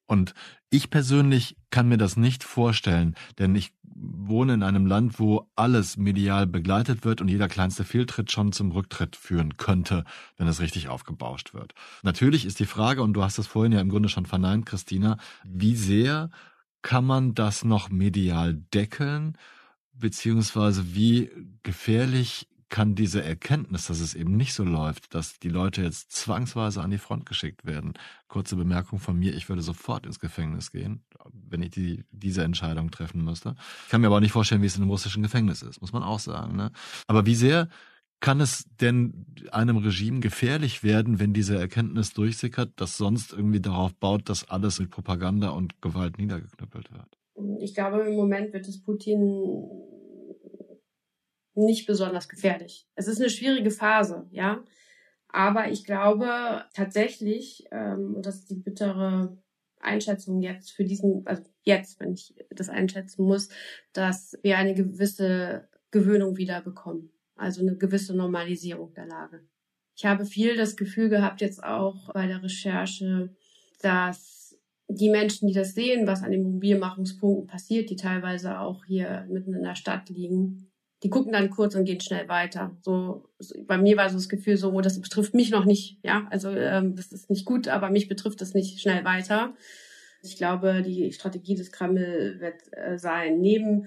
Und 0.07 0.35
ich 0.69 0.90
persönlich 0.90 1.57
kann 1.71 1.88
mir 1.88 1.97
das 1.97 2.17
nicht 2.17 2.45
vorstellen, 2.45 3.14
denn 3.38 3.55
ich 3.55 3.73
wohne 3.95 4.55
in 4.55 4.62
einem 4.62 4.87
Land, 4.87 5.19
wo 5.19 5.49
alles 5.55 5.97
medial 5.97 6.47
begleitet 6.47 7.05
wird 7.05 7.21
und 7.21 7.29
jeder 7.29 7.49
kleinste 7.49 7.85
Fehltritt 7.85 8.31
schon 8.31 8.53
zum 8.53 8.73
Rücktritt 8.73 9.17
führen 9.17 9.57
könnte, 9.57 10.05
wenn 10.37 10.49
es 10.49 10.61
richtig 10.61 10.88
aufgebauscht 10.88 11.55
wird. 11.55 11.75
Natürlich 12.03 12.45
ist 12.45 12.59
die 12.59 12.67
Frage, 12.67 13.03
und 13.03 13.14
du 13.14 13.23
hast 13.23 13.38
es 13.38 13.47
vorhin 13.47 13.73
ja 13.73 13.81
im 13.81 13.88
Grunde 13.88 14.09
schon 14.09 14.27
verneint, 14.27 14.67
Christina, 14.67 15.17
wie 15.45 15.77
sehr 15.77 16.31
kann 16.83 17.05
man 17.05 17.35
das 17.35 17.64
noch 17.64 17.88
medial 17.88 18.55
deckeln, 18.75 19.38
beziehungsweise 19.95 20.95
wie 20.95 21.31
gefährlich 21.62 22.49
kann 22.74 22.96
diese 22.96 23.22
Erkenntnis, 23.22 23.87
dass 23.87 24.00
es 24.00 24.16
eben 24.16 24.37
nicht 24.37 24.52
so 24.52 24.64
läuft, 24.64 25.14
dass 25.14 25.38
die 25.38 25.48
Leute 25.48 25.80
jetzt 25.80 26.10
zwangsweise 26.10 26.82
an 26.82 26.90
die 26.90 26.98
Front 26.98 27.24
geschickt 27.24 27.64
werden. 27.64 27.92
Kurze 28.26 28.56
Bemerkung 28.56 28.98
von 28.98 29.16
mir, 29.16 29.32
ich 29.32 29.48
würde 29.48 29.62
sofort 29.62 30.06
ins 30.06 30.18
Gefängnis 30.18 30.72
gehen, 30.72 31.04
wenn 31.32 31.62
ich 31.62 31.70
die, 31.70 32.02
diese 32.10 32.42
Entscheidung 32.42 32.90
treffen 32.90 33.22
müsste. 33.22 33.54
Ich 33.84 33.90
kann 33.90 34.00
mir 34.00 34.08
aber 34.08 34.16
auch 34.16 34.20
nicht 34.20 34.32
vorstellen, 34.32 34.60
wie 34.60 34.66
es 34.66 34.74
in 34.74 34.82
einem 34.82 34.90
russischen 34.90 35.22
Gefängnis 35.22 35.62
ist, 35.62 35.82
muss 35.82 35.92
man 35.92 36.02
auch 36.02 36.18
sagen. 36.18 36.56
Ne? 36.56 36.72
Aber 37.06 37.26
wie 37.26 37.37
sehr 37.37 37.68
kann 38.18 38.40
es 38.40 38.64
denn 38.80 39.24
einem 39.52 39.76
Regime 39.76 40.18
gefährlich 40.18 40.82
werden, 40.82 41.20
wenn 41.20 41.32
diese 41.32 41.56
Erkenntnis 41.56 42.12
durchsickert, 42.12 42.72
das 42.74 42.96
sonst 42.96 43.34
irgendwie 43.34 43.60
darauf 43.60 43.94
baut, 43.94 44.28
dass 44.28 44.50
alles 44.50 44.80
mit 44.80 44.90
Propaganda 44.90 45.50
und 45.50 45.80
Gewalt 45.80 46.18
niedergeknüppelt 46.18 46.90
wird? 46.90 47.60
Ich 47.60 47.72
glaube, 47.72 48.00
im 48.00 48.16
Moment 48.16 48.52
wird 48.52 48.66
es 48.66 48.82
Putin 48.82 49.93
nicht 51.55 51.87
besonders 51.87 52.29
gefährlich. 52.29 52.87
Es 52.95 53.09
ist 53.09 53.21
eine 53.21 53.31
schwierige 53.31 53.71
Phase, 53.71 54.27
ja. 54.31 54.62
Aber 55.29 55.71
ich 55.71 55.85
glaube 55.85 56.64
tatsächlich, 56.75 57.67
ähm, 57.73 58.23
das 58.23 58.37
ist 58.37 58.51
die 58.51 58.57
bittere 58.57 59.37
Einschätzung 59.81 60.40
jetzt 60.40 60.71
für 60.73 60.85
diesen, 60.85 61.27
also 61.27 61.43
jetzt, 61.62 62.01
wenn 62.01 62.12
ich 62.12 62.35
das 62.51 62.69
einschätzen 62.69 63.25
muss, 63.25 63.49
dass 63.93 64.38
wir 64.43 64.59
eine 64.59 64.75
gewisse 64.75 65.69
Gewöhnung 65.90 66.37
wieder 66.37 66.61
bekommen. 66.62 67.11
Also 67.37 67.62
eine 67.62 67.77
gewisse 67.77 68.14
Normalisierung 68.14 68.95
der 68.95 69.07
Lage. 69.07 69.47
Ich 69.97 70.05
habe 70.05 70.25
viel 70.25 70.57
das 70.57 70.77
Gefühl 70.77 71.09
gehabt, 71.09 71.40
jetzt 71.40 71.62
auch 71.62 72.12
bei 72.12 72.27
der 72.27 72.43
Recherche, 72.43 73.35
dass 73.81 74.57
die 74.88 75.11
Menschen, 75.11 75.49
die 75.49 75.55
das 75.55 75.75
sehen, 75.75 76.07
was 76.07 76.23
an 76.23 76.31
den 76.31 76.43
Mobilmachungspunkten 76.43 77.47
passiert, 77.47 77.90
die 77.90 77.97
teilweise 77.97 78.59
auch 78.61 78.85
hier 78.85 79.27
mitten 79.31 79.55
in 79.55 79.62
der 79.62 79.77
Stadt 79.77 80.09
liegen, 80.09 80.71
die 81.05 81.11
gucken 81.11 81.33
dann 81.33 81.51
kurz 81.51 81.75
und 81.75 81.85
gehen 81.85 82.01
schnell 82.01 82.29
weiter. 82.29 82.77
So, 82.81 83.29
bei 83.67 83.77
mir 83.77 83.99
war 83.99 84.09
so 84.09 84.17
das 84.17 84.31
Gefühl 84.31 84.57
so, 84.57 84.73
oh, 84.73 84.81
das 84.81 85.01
betrifft 85.01 85.35
mich 85.35 85.51
noch 85.51 85.67
nicht, 85.67 85.99
ja, 86.03 86.27
also 86.31 86.49
ähm, 86.49 86.97
das 86.97 87.12
ist 87.12 87.29
nicht 87.29 87.45
gut, 87.45 87.69
aber 87.69 87.90
mich 87.90 88.09
betrifft 88.09 88.40
das 88.40 88.55
nicht 88.55 88.81
schnell 88.81 89.05
weiter. 89.05 89.55
Ich 90.23 90.38
glaube, 90.38 90.83
die 90.83 91.12
Strategie 91.12 91.55
des 91.55 91.71
Kreml 91.71 92.40
wird 92.40 92.62
äh, 92.73 92.97
sein, 92.99 93.38
neben 93.40 93.87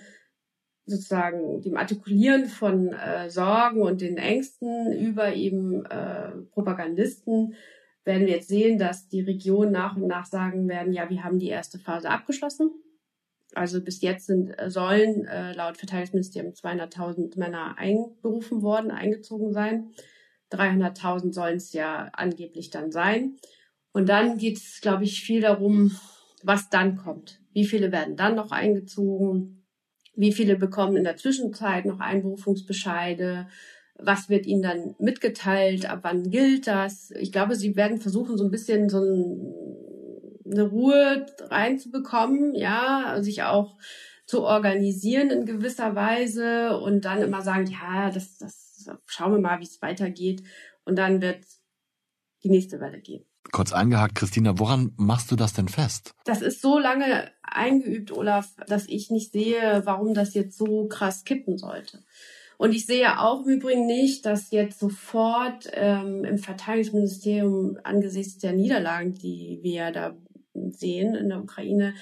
sozusagen 0.86 1.62
dem 1.62 1.76
Artikulieren 1.76 2.46
von 2.46 2.94
äh, 2.94 3.32
Sorgen 3.32 3.82
und 3.82 4.00
den 4.00 4.18
Ängsten 4.18 4.94
über 4.94 5.34
eben 5.34 5.86
äh, 5.86 6.30
Propagandisten 6.52 7.56
werden 8.04 8.28
wir 8.28 8.36
jetzt 8.36 8.48
sehen, 8.48 8.78
dass 8.78 9.10
die 9.10 9.22
Regionen 9.22 9.72
nach 9.72 9.98
und 9.98 10.08
nach 10.08 10.26
sagen 10.26 10.70
werden, 10.70 10.94
ja, 10.94 11.10
wir 11.10 11.24
haben 11.24 11.40
die 11.40 11.50
erste 11.50 11.80
Phase 11.80 12.10
abgeschlossen. 12.10 12.72
Also 13.54 13.82
bis 13.82 14.02
jetzt 14.02 14.28
sind 14.28 14.54
sollen 14.68 15.26
äh, 15.26 15.54
laut 15.54 15.78
Verteidigungsministerium 15.78 16.54
200.000 16.54 17.40
Männer 17.40 17.76
einberufen 17.78 18.62
worden, 18.62 18.92
eingezogen 18.92 19.54
sein. 19.54 19.92
300.000 20.52 21.34
sollen 21.34 21.58
es 21.58 21.74
ja 21.74 22.10
angeblich 22.14 22.70
dann 22.70 22.92
sein. 22.92 23.38
Und 23.92 24.10
dann 24.10 24.38
geht 24.38 24.58
es, 24.58 24.80
glaube 24.82 25.04
ich, 25.06 25.22
viel 25.22 25.42
darum, 25.42 25.92
was 26.44 26.70
dann 26.70 26.98
kommt. 26.98 27.40
Wie 27.52 27.66
viele 27.66 27.92
werden 27.92 28.16
dann 28.16 28.36
noch 28.36 28.52
eingezogen? 28.52 29.66
Wie 30.16 30.32
viele 30.32 30.56
bekommen 30.56 30.98
in 30.98 31.04
der 31.04 31.18
Zwischenzeit 31.18 31.86
noch 31.86 32.00
Einberufungsbescheide? 32.00 33.48
Was 34.00 34.30
wird 34.30 34.46
ihnen 34.46 34.62
dann 34.62 34.96
mitgeteilt? 35.00 35.90
Ab 35.90 36.00
wann 36.04 36.30
gilt 36.30 36.68
das? 36.68 37.12
Ich 37.20 37.32
glaube, 37.32 37.56
sie 37.56 37.76
werden 37.76 38.00
versuchen, 38.00 38.38
so 38.38 38.44
ein 38.44 38.52
bisschen 38.52 38.90
so 38.90 39.00
ein, 39.00 39.67
eine 40.52 40.64
Ruhe 40.64 41.26
reinzubekommen, 41.40 42.56
ja, 42.56 43.18
sich 43.22 43.44
auch 43.44 43.78
zu 44.26 44.44
organisieren 44.44 45.30
in 45.30 45.46
gewisser 45.46 45.96
Weise 45.96 46.78
und 46.78 47.06
dann 47.06 47.22
immer 47.22 47.42
sagen, 47.42 47.68
ja, 47.68 48.12
das, 48.12 48.38
das 48.38 48.90
schauen 49.06 49.32
wir 49.32 49.40
mal, 49.40 49.60
wie 49.60 49.66
es 49.66 49.82
weitergeht. 49.82 50.44
Und 50.84 50.98
dann 50.98 51.22
wird 51.22 51.46
die 52.44 52.50
nächste 52.50 52.80
Welle 52.80 53.00
gehen. 53.00 53.26
Kurz 53.52 53.72
eingehakt, 53.72 54.16
Christina, 54.16 54.60
woran 54.60 54.94
machst 54.98 55.32
du 55.32 55.36
das 55.36 55.54
denn 55.54 55.70
fest? 55.70 56.14
Das 56.26 56.42
ist 56.42 56.62
so 56.62 56.78
lange 56.78 57.32
eingeübt, 57.42 58.12
Olaf, 58.12 58.54
dass 58.68 58.88
ich 58.88 59.10
nicht 59.10 59.32
sehe, 59.32 59.82
warum 59.86 60.14
das 60.14 60.34
jetzt 60.34 60.58
so 60.58 60.88
krass 60.88 61.24
kippen 61.24 61.58
sollte. 61.58 62.04
Und 62.58 62.74
ich 62.74 62.86
sehe 62.88 63.20
auch 63.20 63.46
im 63.46 63.54
Übrigen 63.54 63.86
nicht, 63.86 64.26
dass 64.26 64.52
jetzt 64.52 64.80
sofort 64.80 65.70
ähm, 65.74 66.26
im 66.26 66.40
Verteidigungsministerium 66.40 67.78
angesichts 67.84 68.40
der 68.40 68.54
Niederlagen, 68.54 69.14
die 69.14 69.60
wir 69.62 69.92
da 69.92 70.18
sehen 70.72 71.16
in 71.16 71.30
der 71.30 71.42
Ukraine, 71.42 71.94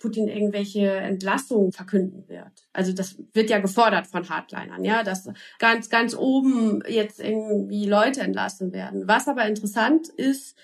Putin 0.00 0.28
irgendwelche 0.28 0.88
Entlassungen 0.90 1.72
verkünden 1.72 2.26
wird. 2.28 2.66
Also 2.72 2.92
das 2.92 3.16
wird 3.34 3.50
ja 3.50 3.58
gefordert 3.58 4.06
von 4.06 4.28
Hardlinern, 4.28 4.84
ja, 4.84 5.04
dass 5.04 5.28
ganz, 5.58 5.90
ganz 5.90 6.16
oben 6.16 6.82
jetzt 6.88 7.20
irgendwie 7.20 7.86
Leute 7.86 8.22
entlassen 8.22 8.72
werden. 8.72 9.06
Was 9.06 9.28
aber 9.28 9.46
interessant 9.46 10.08
ist, 10.08 10.56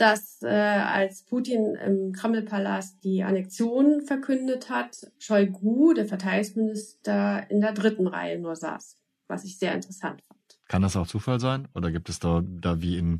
dass 0.00 0.42
äh, 0.42 0.48
als 0.48 1.24
Putin 1.24 1.74
im 1.74 2.12
Kremlpalast 2.12 3.04
die 3.04 3.22
Annexion 3.22 4.00
verkündet 4.00 4.70
hat, 4.70 5.12
Shoigu, 5.18 5.92
der 5.92 6.06
Verteidigungsminister, 6.06 7.50
in 7.50 7.60
der 7.60 7.72
dritten 7.72 8.06
Reihe 8.06 8.38
nur 8.38 8.56
saß, 8.56 8.96
was 9.28 9.44
ich 9.44 9.58
sehr 9.58 9.74
interessant 9.74 10.22
fand. 10.22 10.40
Kann 10.68 10.80
das 10.80 10.96
auch 10.96 11.06
Zufall 11.06 11.38
sein? 11.38 11.68
Oder 11.74 11.92
gibt 11.92 12.08
es 12.08 12.18
da, 12.18 12.42
da 12.42 12.80
wie 12.80 12.96
in 12.96 13.18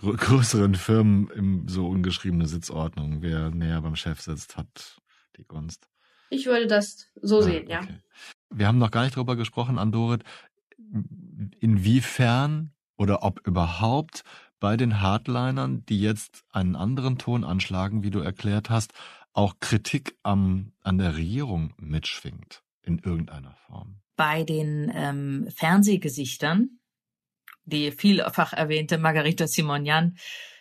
größeren 0.00 0.74
Firmen 0.74 1.30
im, 1.30 1.68
so 1.68 1.88
ungeschriebene 1.88 2.46
Sitzordnung? 2.46 3.22
Wer 3.22 3.50
näher 3.50 3.80
beim 3.82 3.96
Chef 3.96 4.20
sitzt, 4.20 4.56
hat 4.56 5.00
die 5.36 5.44
Gunst. 5.44 5.88
Ich 6.30 6.46
würde 6.46 6.66
das 6.66 7.08
so 7.20 7.38
ah, 7.38 7.42
sehen, 7.42 7.68
ja. 7.68 7.80
Wir 8.50 8.66
haben 8.66 8.78
noch 8.78 8.90
gar 8.90 9.04
nicht 9.04 9.16
darüber 9.16 9.36
gesprochen, 9.36 9.78
Andorit, 9.78 10.22
inwiefern 11.58 12.72
oder 12.96 13.22
ob 13.22 13.46
überhaupt 13.46 14.22
bei 14.60 14.76
den 14.76 15.00
Hardlinern, 15.00 15.84
die 15.86 16.00
jetzt 16.00 16.44
einen 16.50 16.76
anderen 16.76 17.18
Ton 17.18 17.44
anschlagen, 17.44 18.02
wie 18.02 18.10
du 18.10 18.20
erklärt 18.20 18.70
hast, 18.70 18.92
auch 19.32 19.54
Kritik 19.60 20.16
am, 20.22 20.72
an 20.82 20.98
der 20.98 21.16
Regierung 21.16 21.72
mitschwingt 21.78 22.62
in 22.82 22.98
irgendeiner 22.98 23.54
Form? 23.66 23.96
Bei 24.16 24.44
den 24.44 24.92
ähm, 24.94 25.48
Fernsehgesichtern, 25.54 26.79
die 27.65 27.91
vielfach 27.91 28.53
erwähnte 28.53 28.97
Margarita 28.97 29.47
Simonian, 29.47 30.17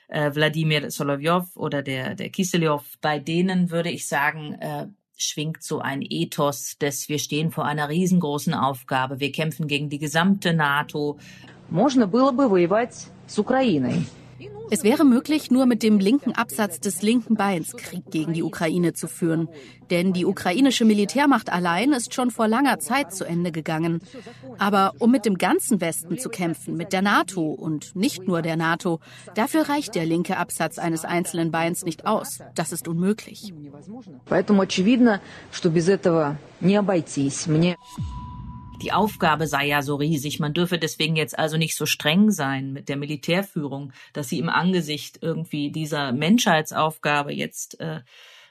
äh, 0.09 0.31
Wladimir 0.35 0.91
Solovyov 0.91 1.57
oder 1.57 1.83
der, 1.83 2.15
der 2.15 2.31
Kiselyov, 2.31 2.85
bei 3.01 3.19
denen 3.19 3.71
würde 3.71 3.91
ich 3.91 4.07
sagen, 4.09 4.55
äh, 4.55 4.87
schwingt 5.17 5.63
so 5.63 5.81
ein 5.81 6.03
Ethos, 6.03 6.77
dass 6.79 7.09
wir 7.09 7.19
stehen 7.19 7.51
vor 7.51 7.65
einer 7.65 7.89
riesengroßen 7.89 8.55
Aufgabe. 8.55 9.21
Wir 9.21 9.33
kämpfen 9.33 9.69
gegen 9.69 9.89
die 9.89 9.99
gesamte 9.99 10.53
NATO. 10.53 11.19
Можно 11.71 12.07
было 12.07 12.33
бы 12.33 12.49
воевать 12.49 13.07
с 13.27 13.39
Украиной. 13.39 14.07
Es 14.71 14.83
wäre 14.83 15.05
möglich, 15.05 15.51
nur 15.51 15.67
mit 15.67 15.83
dem 15.83 15.99
linken 15.99 16.33
Absatz 16.33 16.81
des 16.81 17.03
linken 17.03 17.37
Beins 17.37 17.77
Krieg 17.77 18.05
gegen 18.11 18.33
die 18.33 18.43
Ukraine 18.43 18.95
zu 18.95 19.09
führen. 19.09 19.49
Denn 19.91 20.13
die 20.13 20.25
ukrainische 20.25 20.85
Militärmacht 20.85 21.53
allein 21.53 21.93
ist 21.93 22.15
schon 22.15 22.31
vor 22.31 22.49
langer 22.49 22.79
Zeit 22.79 23.15
zu 23.15 23.25
Ende 23.25 23.53
gegangen. 23.53 24.01
Aber 24.59 24.95
um 24.99 25.11
mit 25.11 25.27
dem 25.27 25.37
ganzen 25.37 25.81
Westen 25.81 26.19
zu 26.19 26.31
kämpfen, 26.31 26.77
mit 26.77 26.93
der 26.93 27.03
NATO 27.03 27.43
und 27.53 27.95
nicht 27.95 28.27
nur 28.27 28.41
der 28.41 28.57
NATO, 28.57 29.01
dafür 29.35 29.69
reicht 29.69 29.95
der 29.95 30.07
linke 30.07 30.39
Absatz 30.39 30.79
eines 30.79 31.05
einzelnen 31.05 31.51
Beins 31.51 31.85
nicht 31.85 32.07
aus. 32.07 32.39
Das 32.55 32.73
ist 32.73 32.89
unmöglich. 32.89 33.53
Поэтому 34.25 34.63
очевидно, 34.63 35.21
что 35.53 35.71
без 35.71 35.89
этого 35.89 36.37
не 36.61 36.77
обойтись. 36.77 37.47
Мне 37.47 37.77
die 38.82 38.92
Aufgabe 38.92 39.48
sei 39.48 39.68
ja 39.68 39.82
so 39.82 39.96
riesig. 39.96 40.40
Man 40.40 40.54
dürfe 40.54 40.78
deswegen 40.78 41.16
jetzt 41.16 41.38
also 41.38 41.58
nicht 41.58 41.76
so 41.76 41.86
streng 41.86 42.32
sein 42.32 42.74
mit 42.74 42.90
der 42.90 42.98
Militärführung, 42.98 43.94
dass 44.14 44.30
sie 44.30 44.40
im 44.40 44.50
Angesicht 44.50 45.20
irgendwie 45.22 45.72
dieser 45.72 46.12
Menschheitsaufgabe 46.12 47.34
jetzt 47.34 47.80
äh, 47.80 48.02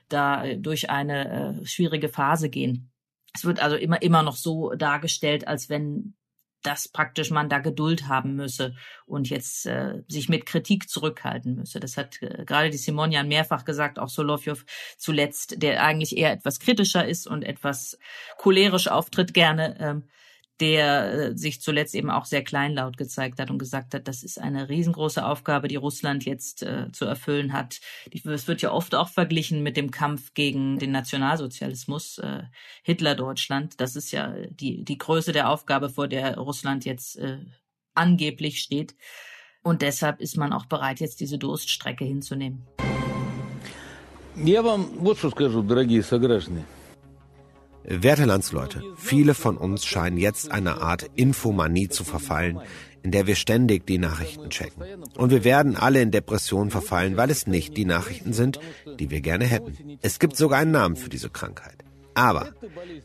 da 0.09 0.55
durch 0.57 0.91
eine 0.91 1.61
äh, 1.61 1.67
schwierige 1.67 2.09
Phase 2.09 2.49
gehen. 2.49 2.91
Es 3.35 3.45
wird 3.45 3.61
also 3.61 3.77
immer, 3.77 4.03
immer 4.03 4.23
noch 4.23 4.37
so 4.37 4.75
dargestellt, 4.75 5.47
als 5.47 5.69
wenn 5.69 6.15
das 6.63 6.89
praktisch 6.89 7.31
man 7.31 7.49
da 7.49 7.59
Geduld 7.59 8.09
haben 8.09 8.35
müsse 8.35 8.75
und 9.07 9.31
jetzt 9.31 9.67
äh, 9.67 10.03
sich 10.09 10.29
mit 10.29 10.45
Kritik 10.45 10.89
zurückhalten 10.89 11.55
müsse. 11.55 11.81
Das 11.81 11.97
hat 11.97 12.21
äh, 12.21 12.45
gerade 12.45 12.71
die 12.71 12.79
Simonian 12.79 13.29
mehrfach 13.29 13.65
gesagt, 13.65 13.99
auch 13.99 14.09
Solovjov 14.09 14.65
zuletzt, 14.97 15.63
der 15.63 15.83
eigentlich 15.83 16.17
eher 16.17 16.33
etwas 16.33 16.59
kritischer 16.59 17.07
ist 17.07 17.27
und 17.27 17.43
etwas 17.45 17.99
cholerisch 18.39 18.89
auftritt 18.89 19.35
gerne. 19.35 19.77
Ähm, 19.79 20.09
der 20.60 21.14
äh, 21.14 21.38
sich 21.38 21.62
zuletzt 21.62 21.96
eben 21.96 22.10
auch 22.10 22.26
sehr 22.26 22.44
kleinlaut 22.44 22.96
gezeigt 22.98 23.40
hat 23.40 23.50
und 23.50 23.58
gesagt 23.58 23.94
hat, 23.94 24.08
das 24.08 24.24
ist 24.24 24.40
eine 24.40 24.70
riesengroße 24.70 25.26
Aufgabe, 25.26 25.68
die 25.68 25.76
Russland 25.76 26.26
jetzt 26.26 26.62
äh, 26.62 26.92
zu 26.92 27.06
erfüllen 27.06 27.54
hat. 27.54 27.80
Es 28.12 28.48
wird 28.48 28.62
ja 28.62 28.72
oft 28.72 28.94
auch 28.94 29.10
verglichen 29.10 29.64
mit 29.64 29.78
dem 29.78 29.90
Kampf 29.90 30.34
gegen 30.34 30.78
den 30.78 30.92
Nationalsozialismus, 30.92 32.20
äh, 32.20 32.44
Hitler-Deutschland. 32.84 33.82
Das 33.82 33.96
ist 33.96 34.12
ja 34.12 34.34
die, 34.52 34.86
die 34.86 34.98
Größe 34.98 35.32
der 35.32 35.50
Aufgabe, 35.50 35.90
vor 35.90 36.08
der 36.08 36.38
Russland 36.38 36.86
jetzt 36.86 37.18
äh, 37.18 37.40
angeblich 37.96 38.62
steht. 38.62 38.96
Und 39.64 39.82
deshalb 39.82 40.22
ist 40.22 40.38
man 40.38 40.54
auch 40.54 40.66
bereit, 40.66 41.00
jetzt 41.00 41.20
diese 41.20 41.38
Durststrecke 41.38 42.06
hinzunehmen. 42.06 42.68
Я 44.36 44.64
вам 44.64 44.88
вот 44.98 45.20
что 45.20 45.30
скажу, 45.30 45.62
дорогие 45.62 46.02
сограждане. 46.02 46.66
Werte 47.91 48.27
Landsleute, 48.27 48.83
viele 48.97 49.33
von 49.33 49.57
uns 49.57 49.87
scheinen 49.87 50.19
jetzt 50.19 50.51
einer 50.51 50.83
Art 50.83 51.09
Infomanie 51.15 51.89
zu 51.89 52.05
verfallen, 52.05 52.61
in 53.03 53.13
der 53.13 53.27
wir 53.27 53.35
ständig 53.35 53.87
die 53.87 53.97
Nachrichten 53.97 54.51
checken. 54.51 54.83
Und 55.17 55.31
wir 55.31 55.43
werden 55.43 55.75
alle 55.75 56.03
in 56.03 56.11
Depressionen 56.11 56.71
verfallen, 56.71 57.17
weil 57.17 57.31
es 57.31 57.47
nicht 57.47 57.79
die 57.79 57.87
Nachrichten 57.87 58.35
sind, 58.35 58.61
die 58.99 59.11
wir 59.11 59.23
gerne 59.23 59.47
hätten. 59.47 59.99
Es 60.03 60.19
gibt 60.19 60.37
sogar 60.37 60.59
einen 60.59 60.73
Namen 60.73 60.97
für 60.97 61.09
diese 61.09 61.31
Krankheit. 61.31 61.85
Aber 62.13 62.53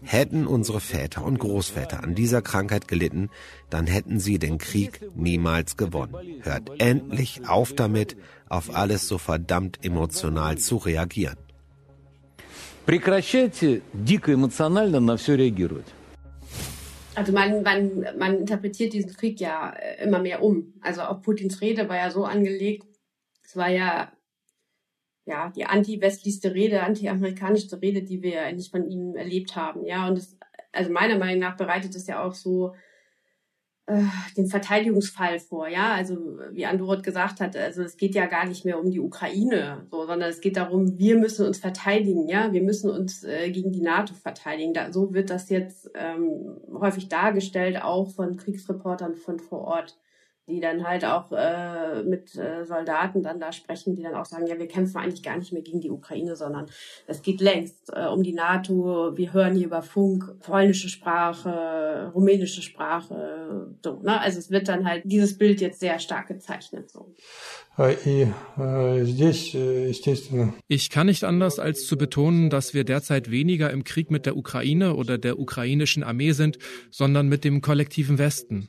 hätten 0.01 0.47
unsere 0.47 0.81
Väter 0.81 1.23
und 1.23 1.37
Großväter 1.37 2.03
an 2.03 2.15
dieser 2.15 2.41
Krankheit 2.41 2.87
gelitten, 2.87 3.29
dann 3.69 3.87
hätten 3.87 4.19
sie 4.19 4.39
den 4.39 4.57
Krieg 4.57 5.01
niemals 5.15 5.77
gewonnen. 5.77 6.15
Hört 6.41 6.81
endlich 6.81 7.47
auf 7.47 7.73
damit, 7.73 8.17
auf 8.49 8.75
alles 8.75 9.07
so 9.07 9.17
verdammt 9.17 9.85
emotional 9.85 10.57
zu 10.57 10.77
reagieren. 10.77 11.37
Прекращайте 12.86 13.82
дико 13.92 14.32
эмоционально 14.32 15.00
на 15.00 15.16
все 15.16 15.36
реагировать. 15.36 15.86
Also 17.14 17.32
man, 17.32 17.62
man, 17.64 18.06
man 18.16 18.38
interpretiert 18.38 18.92
diesen 18.92 19.12
Krieg 19.12 19.40
ja 19.40 19.70
äh, 19.70 20.04
immer 20.04 20.20
mehr 20.20 20.42
um. 20.42 20.74
Also 20.80 21.02
auch 21.02 21.20
Putins 21.20 21.60
Rede 21.60 21.88
war 21.88 21.96
ja 21.96 22.10
so 22.10 22.24
angelegt, 22.24 22.86
es 23.42 23.56
war 23.56 23.68
ja 23.68 24.12
ja 25.26 25.50
die 25.54 25.66
anti-westlichste 25.66 26.54
Rede, 26.54 26.82
anti-amerikanischste 26.82 27.82
Rede, 27.82 28.02
die 28.02 28.22
wir 28.22 28.42
eigentlich 28.42 28.70
von 28.70 28.88
ihm 28.88 29.16
erlebt 29.16 29.56
haben. 29.56 29.84
Ja, 29.84 30.08
und 30.08 30.16
das, 30.16 30.38
also 30.72 30.90
meiner 30.92 31.18
Meinung 31.18 31.40
nach 31.40 31.56
bereitet 31.56 31.94
es 31.94 32.06
ja 32.06 32.22
auch 32.22 32.34
so 32.34 32.68
äh, 32.68 32.76
den 34.37 34.47
Verteidigungsfall 34.47 35.39
vor, 35.39 35.67
ja, 35.67 35.93
also 35.93 36.15
wie 36.51 36.65
Andorot 36.65 37.03
gesagt 37.03 37.41
hat, 37.41 37.57
also 37.57 37.83
es 37.83 37.97
geht 37.97 38.15
ja 38.15 38.27
gar 38.27 38.45
nicht 38.45 38.63
mehr 38.63 38.79
um 38.79 38.89
die 38.89 39.01
Ukraine, 39.01 39.85
so, 39.91 40.05
sondern 40.05 40.29
es 40.29 40.39
geht 40.39 40.55
darum, 40.55 40.97
wir 40.97 41.17
müssen 41.17 41.45
uns 41.45 41.57
verteidigen, 41.57 42.29
ja, 42.29 42.53
wir 42.53 42.61
müssen 42.61 42.89
uns 42.89 43.25
äh, 43.25 43.51
gegen 43.51 43.73
die 43.73 43.81
NATO 43.81 44.13
verteidigen. 44.13 44.73
Da, 44.73 44.93
so 44.93 45.13
wird 45.13 45.29
das 45.29 45.49
jetzt 45.49 45.91
ähm, 45.95 46.61
häufig 46.73 47.09
dargestellt, 47.09 47.81
auch 47.81 48.09
von 48.11 48.37
Kriegsreportern 48.37 49.15
von 49.15 49.39
vor 49.39 49.61
Ort. 49.61 49.97
Die 50.47 50.59
dann 50.59 50.85
halt 50.85 51.05
auch 51.05 51.31
äh, 51.31 52.03
mit 52.03 52.35
äh, 52.35 52.65
Soldaten 52.65 53.23
dann 53.23 53.39
da 53.39 53.53
sprechen, 53.53 53.95
die 53.95 54.03
dann 54.03 54.15
auch 54.15 54.25
sagen, 54.25 54.45
ja, 54.45 54.59
wir 54.59 54.67
kämpfen 54.67 54.97
eigentlich 54.97 55.23
gar 55.23 55.37
nicht 55.37 55.53
mehr 55.53 55.61
gegen 55.61 55.79
die 55.79 55.89
Ukraine, 55.89 56.35
sondern 56.35 56.65
es 57.07 57.21
geht 57.21 57.39
längst 57.39 57.91
äh, 57.93 58.07
um 58.07 58.23
die 58.23 58.33
NATO. 58.33 59.15
Wir 59.15 59.31
hören 59.31 59.55
hier 59.55 59.67
über 59.67 59.81
Funk 59.81 60.39
polnische 60.41 60.89
Sprache, 60.89 62.11
rumänische 62.13 62.61
Sprache, 62.61 63.73
so. 63.81 64.01
Ne? 64.01 64.19
Also 64.19 64.39
es 64.39 64.51
wird 64.51 64.67
dann 64.67 64.85
halt 64.85 65.03
dieses 65.05 65.37
Bild 65.37 65.61
jetzt 65.61 65.79
sehr 65.79 65.97
stark 65.99 66.27
gezeichnet. 66.27 66.91
So. 66.91 67.13
Э, 69.55 69.91
ich 70.67 70.89
kann 70.89 71.07
nicht 71.07 71.23
anders 71.23 71.59
als 71.59 71.87
zu 71.87 71.97
betonen, 71.97 72.49
dass 72.49 72.73
wir 72.73 72.83
derzeit 72.83 73.31
weniger 73.31 73.71
im 73.71 73.85
Krieg 73.85 74.11
mit 74.11 74.25
der 74.25 74.35
Ukraine 74.35 74.95
oder 74.95 75.17
der 75.17 75.39
ukrainischen 75.39 76.03
Armee 76.03 76.33
sind, 76.33 76.57
sondern 76.91 77.29
mit 77.29 77.45
dem 77.45 77.61
kollektiven 77.61 78.17
Westen. 78.17 78.67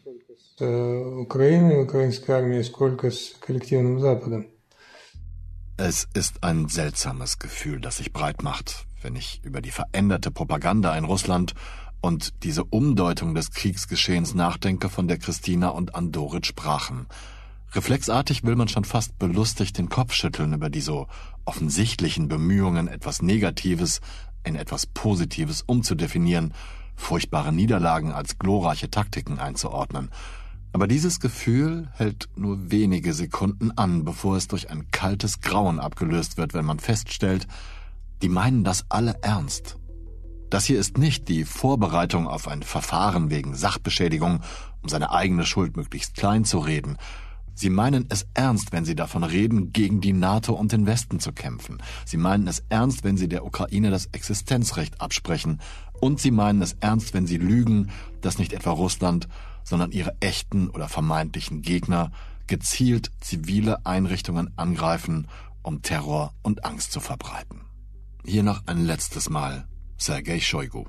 Es 5.77 6.07
ist 6.15 6.45
ein 6.45 6.69
seltsames 6.69 7.41
Gefühl, 7.41 7.81
das 7.81 7.97
sich 7.97 8.13
breit 8.13 8.45
macht, 8.45 8.87
wenn 9.03 9.17
ich 9.17 9.41
über 9.43 9.61
die 9.61 9.73
veränderte 9.73 10.31
Propaganda 10.31 10.97
in 10.97 11.05
Russland 11.05 11.55
und 12.01 12.45
diese 12.45 12.63
Umdeutung 12.63 13.35
des 13.35 13.51
Kriegsgeschehens 13.51 14.35
nachdenke, 14.35 14.91
von 14.91 15.09
der 15.09 15.19
Christina 15.19 15.71
und 15.71 15.97
Andorit 15.97 16.47
sprachen. 16.47 17.09
Reflexartig 17.73 18.45
will 18.45 18.55
man 18.55 18.69
schon 18.69 18.85
fast 18.85 19.19
belustigt 19.19 19.77
den 19.77 19.89
Kopf 19.89 20.13
schütteln 20.13 20.53
über 20.53 20.71
die 20.71 20.83
so 20.83 21.09
offensichtlichen 21.45 22.29
Bemühungen, 22.29 22.87
etwas 22.87 23.23
Negatives 23.23 24.01
in 24.45 24.55
etwas 24.55 24.87
Positives 24.87 25.63
umzudefinieren, 25.63 26.55
furchtbare 26.95 27.53
Niederlagen 27.53 28.13
als 28.13 28.39
glorreiche 28.39 28.89
Taktiken 28.89 29.41
einzuordnen 29.41 30.11
aber 30.75 30.89
dieses 30.89 31.21
Gefühl 31.21 31.89
hält 31.93 32.29
nur 32.35 32.73
wenige 32.73 33.15
Sekunden 33.15 33.71
an, 33.79 34.05
bevor 34.05 34.37
es 34.37 34.49
durch 34.49 34.71
ein 34.71 34.91
kaltes 34.91 35.41
Grauen 35.41 35.79
abgelöst 35.79 36.37
wird, 36.37 36.53
wenn 36.53 36.65
man 36.65 36.81
feststellt, 36.81 37.47
die 38.23 38.29
meinen 38.29 38.65
das 38.65 38.85
alle 38.89 39.15
ernst. 39.23 39.77
Das 40.51 40.65
hier 40.65 40.81
ist 40.81 40.99
nicht 40.99 41.29
die 41.29 41.45
Vorbereitung 41.45 42.27
auf 42.27 42.49
ein 42.49 42.65
Verfahren 42.65 43.31
wegen 43.31 43.55
Sachbeschädigung, 43.55 44.41
um 44.83 44.89
seine 44.89 45.13
eigene 45.13 45.47
Schuld 45.47 45.77
möglichst 45.77 46.17
klein 46.17 46.45
zu 46.45 46.59
reden. 46.59 46.99
Sie 47.55 47.71
meinen 47.71 48.07
es 48.09 48.27
ernst, 48.35 48.73
wenn 48.73 48.85
sie 48.85 48.97
davon 48.97 49.25
reden, 49.25 49.73
gegen 49.73 50.01
die 50.01 50.13
NATO 50.13 50.55
und 50.55 50.73
den 50.73 50.87
Westen 50.87 51.21
zu 51.21 51.33
kämpfen. 51.33 51.83
Sie 52.05 52.17
meinen 52.17 52.49
es 52.49 52.65
ernst, 52.69 53.05
wenn 53.05 53.17
sie 53.17 53.29
der 53.29 53.45
Ukraine 53.45 53.91
das 53.91 54.07
Existenzrecht 54.07 55.01
absprechen. 55.01 55.61
Und 56.01 56.21
sie 56.21 56.31
meinen 56.31 56.63
es 56.63 56.75
ernst, 56.81 57.15
wenn 57.15 57.27
sie 57.27 57.39
lügen, 57.39 57.91
dass 58.21 58.39
nicht 58.39 58.53
etwa 58.53 58.73
Russland, 58.73 59.29
sondern 59.63 59.93
ihre 59.93 60.17
echten 60.21 60.69
oder 60.69 60.89
vermeintlichen 60.89 61.63
Gegner 61.63 62.11
gezielt 62.47 63.11
zivile 63.21 63.87
Einrichtungen 63.87 64.53
angreifen, 64.57 65.29
um 65.63 65.81
Terror 65.83 66.35
und 66.43 66.65
Angst 66.65 66.93
zu 66.93 67.01
verbreiten. 67.01 67.63
Hier 68.27 68.43
noch 68.43 68.67
ein 68.67 68.85
letztes 68.85 69.31
Mal 69.31 69.67
Sergei 69.97 70.41
Shoigu. 70.41 70.85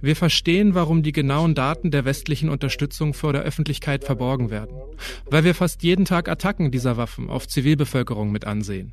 Wir 0.00 0.16
verstehen, 0.16 0.74
warum 0.74 1.02
die 1.02 1.12
genauen 1.12 1.54
Daten 1.54 1.90
der 1.90 2.06
westlichen 2.06 2.48
Unterstützung 2.48 3.12
vor 3.12 3.34
der 3.34 3.42
Öffentlichkeit 3.42 4.04
verborgen 4.04 4.50
werden, 4.50 4.76
weil 5.30 5.44
wir 5.44 5.54
fast 5.54 5.82
jeden 5.82 6.06
Tag 6.06 6.28
Attacken 6.30 6.70
dieser 6.70 6.96
Waffen 6.96 7.28
auf 7.28 7.46
Zivilbevölkerung 7.46 8.32
mit 8.32 8.46
ansehen. 8.46 8.92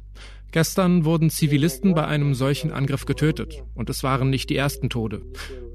Gestern 0.52 1.06
wurden 1.06 1.30
Zivilisten 1.30 1.94
bei 1.94 2.06
einem 2.06 2.34
solchen 2.34 2.72
Angriff 2.72 3.06
getötet, 3.06 3.64
und 3.74 3.90
es 3.90 4.04
waren 4.04 4.30
nicht 4.30 4.50
die 4.50 4.58
ersten 4.58 4.90
Tode. 4.90 5.22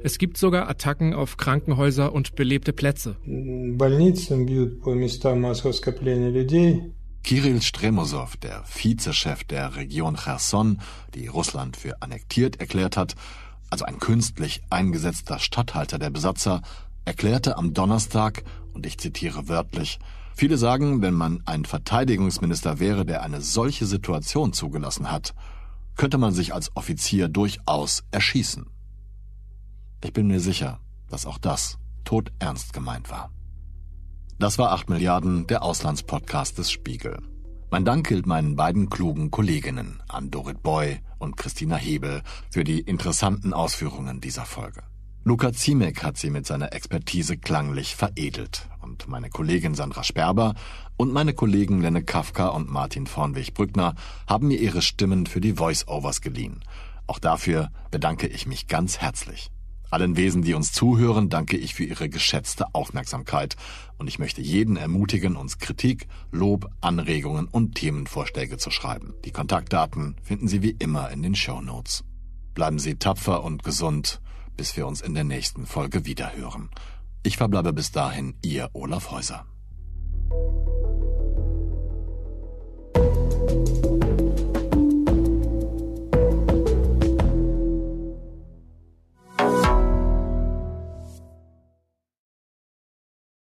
Es 0.03 0.19
gibt 0.19 0.37
sogar 0.37 0.69
Attacken 0.69 1.15
auf 1.15 1.39
Krankenhäuser 1.39 2.13
und 2.13 2.35
belebte 2.35 2.75
Plätze. 2.75 3.17
Kirill 7.27 7.61
Stremosow, 7.61 8.37
der 8.37 8.63
Vizechef 8.73 9.43
der 9.43 9.75
Region 9.75 10.15
Cherson, 10.15 10.81
die 11.13 11.27
Russland 11.27 11.77
für 11.77 12.01
annektiert 12.01 12.61
erklärt 12.61 12.97
hat, 12.97 13.17
also 13.69 13.85
ein 13.85 13.99
künstlich 13.99 14.63
eingesetzter 14.71 15.41
Statthalter 15.41 15.99
der 15.99 16.11
Besatzer, 16.11 16.63
erklärte 17.05 17.59
am 17.59 17.75
Donnerstag, 17.75 18.45
und 18.75 18.87
ich 18.87 18.99
zitiere 18.99 19.49
wörtlich, 19.49 19.99
Viele 20.37 20.57
sagen, 20.57 21.03
wenn 21.03 21.15
man 21.15 21.43
ein 21.47 21.65
Verteidigungsminister 21.65 22.79
wäre, 22.79 23.05
der 23.05 23.23
eine 23.23 23.41
solche 23.41 23.87
Situation 23.87 24.53
zugelassen 24.53 25.11
hat, 25.11 25.35
könnte 25.97 26.19
man 26.19 26.33
sich 26.33 26.55
als 26.55 26.77
Offizier 26.77 27.27
durchaus 27.27 28.05
erschießen. 28.13 28.67
Ich 30.05 30.13
bin 30.13 30.29
mir 30.29 30.39
sicher, 30.39 30.79
dass 31.09 31.27
auch 31.27 31.39
das 31.39 31.79
todernst 32.05 32.73
gemeint 32.73 33.11
war. 33.11 33.33
Das 34.39 34.59
war 34.59 34.73
8 34.73 34.91
Milliarden, 34.91 35.47
der 35.47 35.63
Auslandspodcast 35.63 36.59
des 36.59 36.71
Spiegel. 36.71 37.23
Mein 37.71 37.87
Dank 37.87 38.07
gilt 38.07 38.27
meinen 38.27 38.55
beiden 38.55 38.91
klugen 38.91 39.31
Kolleginnen, 39.31 40.03
an 40.09 40.31
Dorit 40.31 40.63
Boy 40.63 41.01
und 41.19 41.39
Christina 41.39 41.77
Hebel, 41.77 42.21
für 42.51 42.63
die 42.63 42.81
interessanten 42.81 43.55
Ausführungen 43.55 44.21
dieser 44.21 44.45
Folge. 44.45 44.83
Luca 45.25 45.55
Ziemek 45.55 46.03
hat 46.03 46.19
sie 46.19 46.29
mit 46.29 46.47
seiner 46.47 46.75
Expertise 46.75 47.39
klanglich 47.39 47.97
veredelt 47.97 48.69
und 48.83 49.09
meine 49.09 49.31
Kollegin 49.31 49.75
Sandra 49.75 50.05
Sperber 50.05 50.55
und 50.99 51.15
meine 51.15 51.33
Kollegen 51.33 51.81
Lenne 51.81 52.05
Kafka 52.05 52.49
und 52.49 52.71
Martin 52.71 53.07
Vornweg-Brückner 53.07 53.95
haben 54.29 54.49
mir 54.49 54.61
ihre 54.61 54.83
Stimmen 54.83 55.25
für 55.25 55.41
die 55.41 55.55
Voice-Overs 55.55 56.21
geliehen. 56.21 56.63
Auch 57.07 57.19
dafür 57.19 57.71
bedanke 57.91 58.27
ich 58.27 58.47
mich 58.47 58.69
ganz 58.69 58.99
herzlich. 58.99 59.51
Allen 59.97 60.19
Wesen, 60.19 60.43
die 60.43 60.53
uns 60.53 60.73
zuhören, 60.73 61.31
danke 61.31 61.57
ich 61.57 61.73
für 61.73 61.85
Ihre 61.85 62.11
geschätzte 62.11 62.75
Aufmerksamkeit 62.75 63.57
und 63.97 64.09
ich 64.09 64.19
möchte 64.19 64.43
jeden 64.43 64.77
ermutigen, 64.77 65.37
uns 65.37 65.57
Kritik, 65.57 66.07
Lob, 66.31 66.71
Anregungen 66.83 67.49
und 67.49 67.77
Themenvorschläge 67.77 68.59
zu 68.59 68.71
schreiben. 68.71 69.15
Die 69.25 69.31
Kontaktdaten 69.31 70.17
finden 70.23 70.49
Sie 70.49 70.61
wie 70.61 70.77
immer 70.79 71.11
in 71.11 71.23
den 71.23 71.35
Show 71.35 71.63
Notes. 71.63 72.05
Bleiben 72.53 72.79
Sie 72.79 72.97
tapfer 72.97 73.43
und 73.43 73.63
gesund, 73.63 74.21
bis 74.55 74.77
wir 74.77 74.87
uns 74.87 75.01
in 75.01 75.15
der 75.15 75.25
nächsten 75.25 75.65
Folge 75.65 76.05
wiederhören. 76.05 76.69
Ich 77.23 77.39
verbleibe 77.39 77.73
bis 77.73 77.91
dahin 77.91 78.35
Ihr 78.43 78.69
Olaf 78.75 79.11
Häuser. 79.11 79.47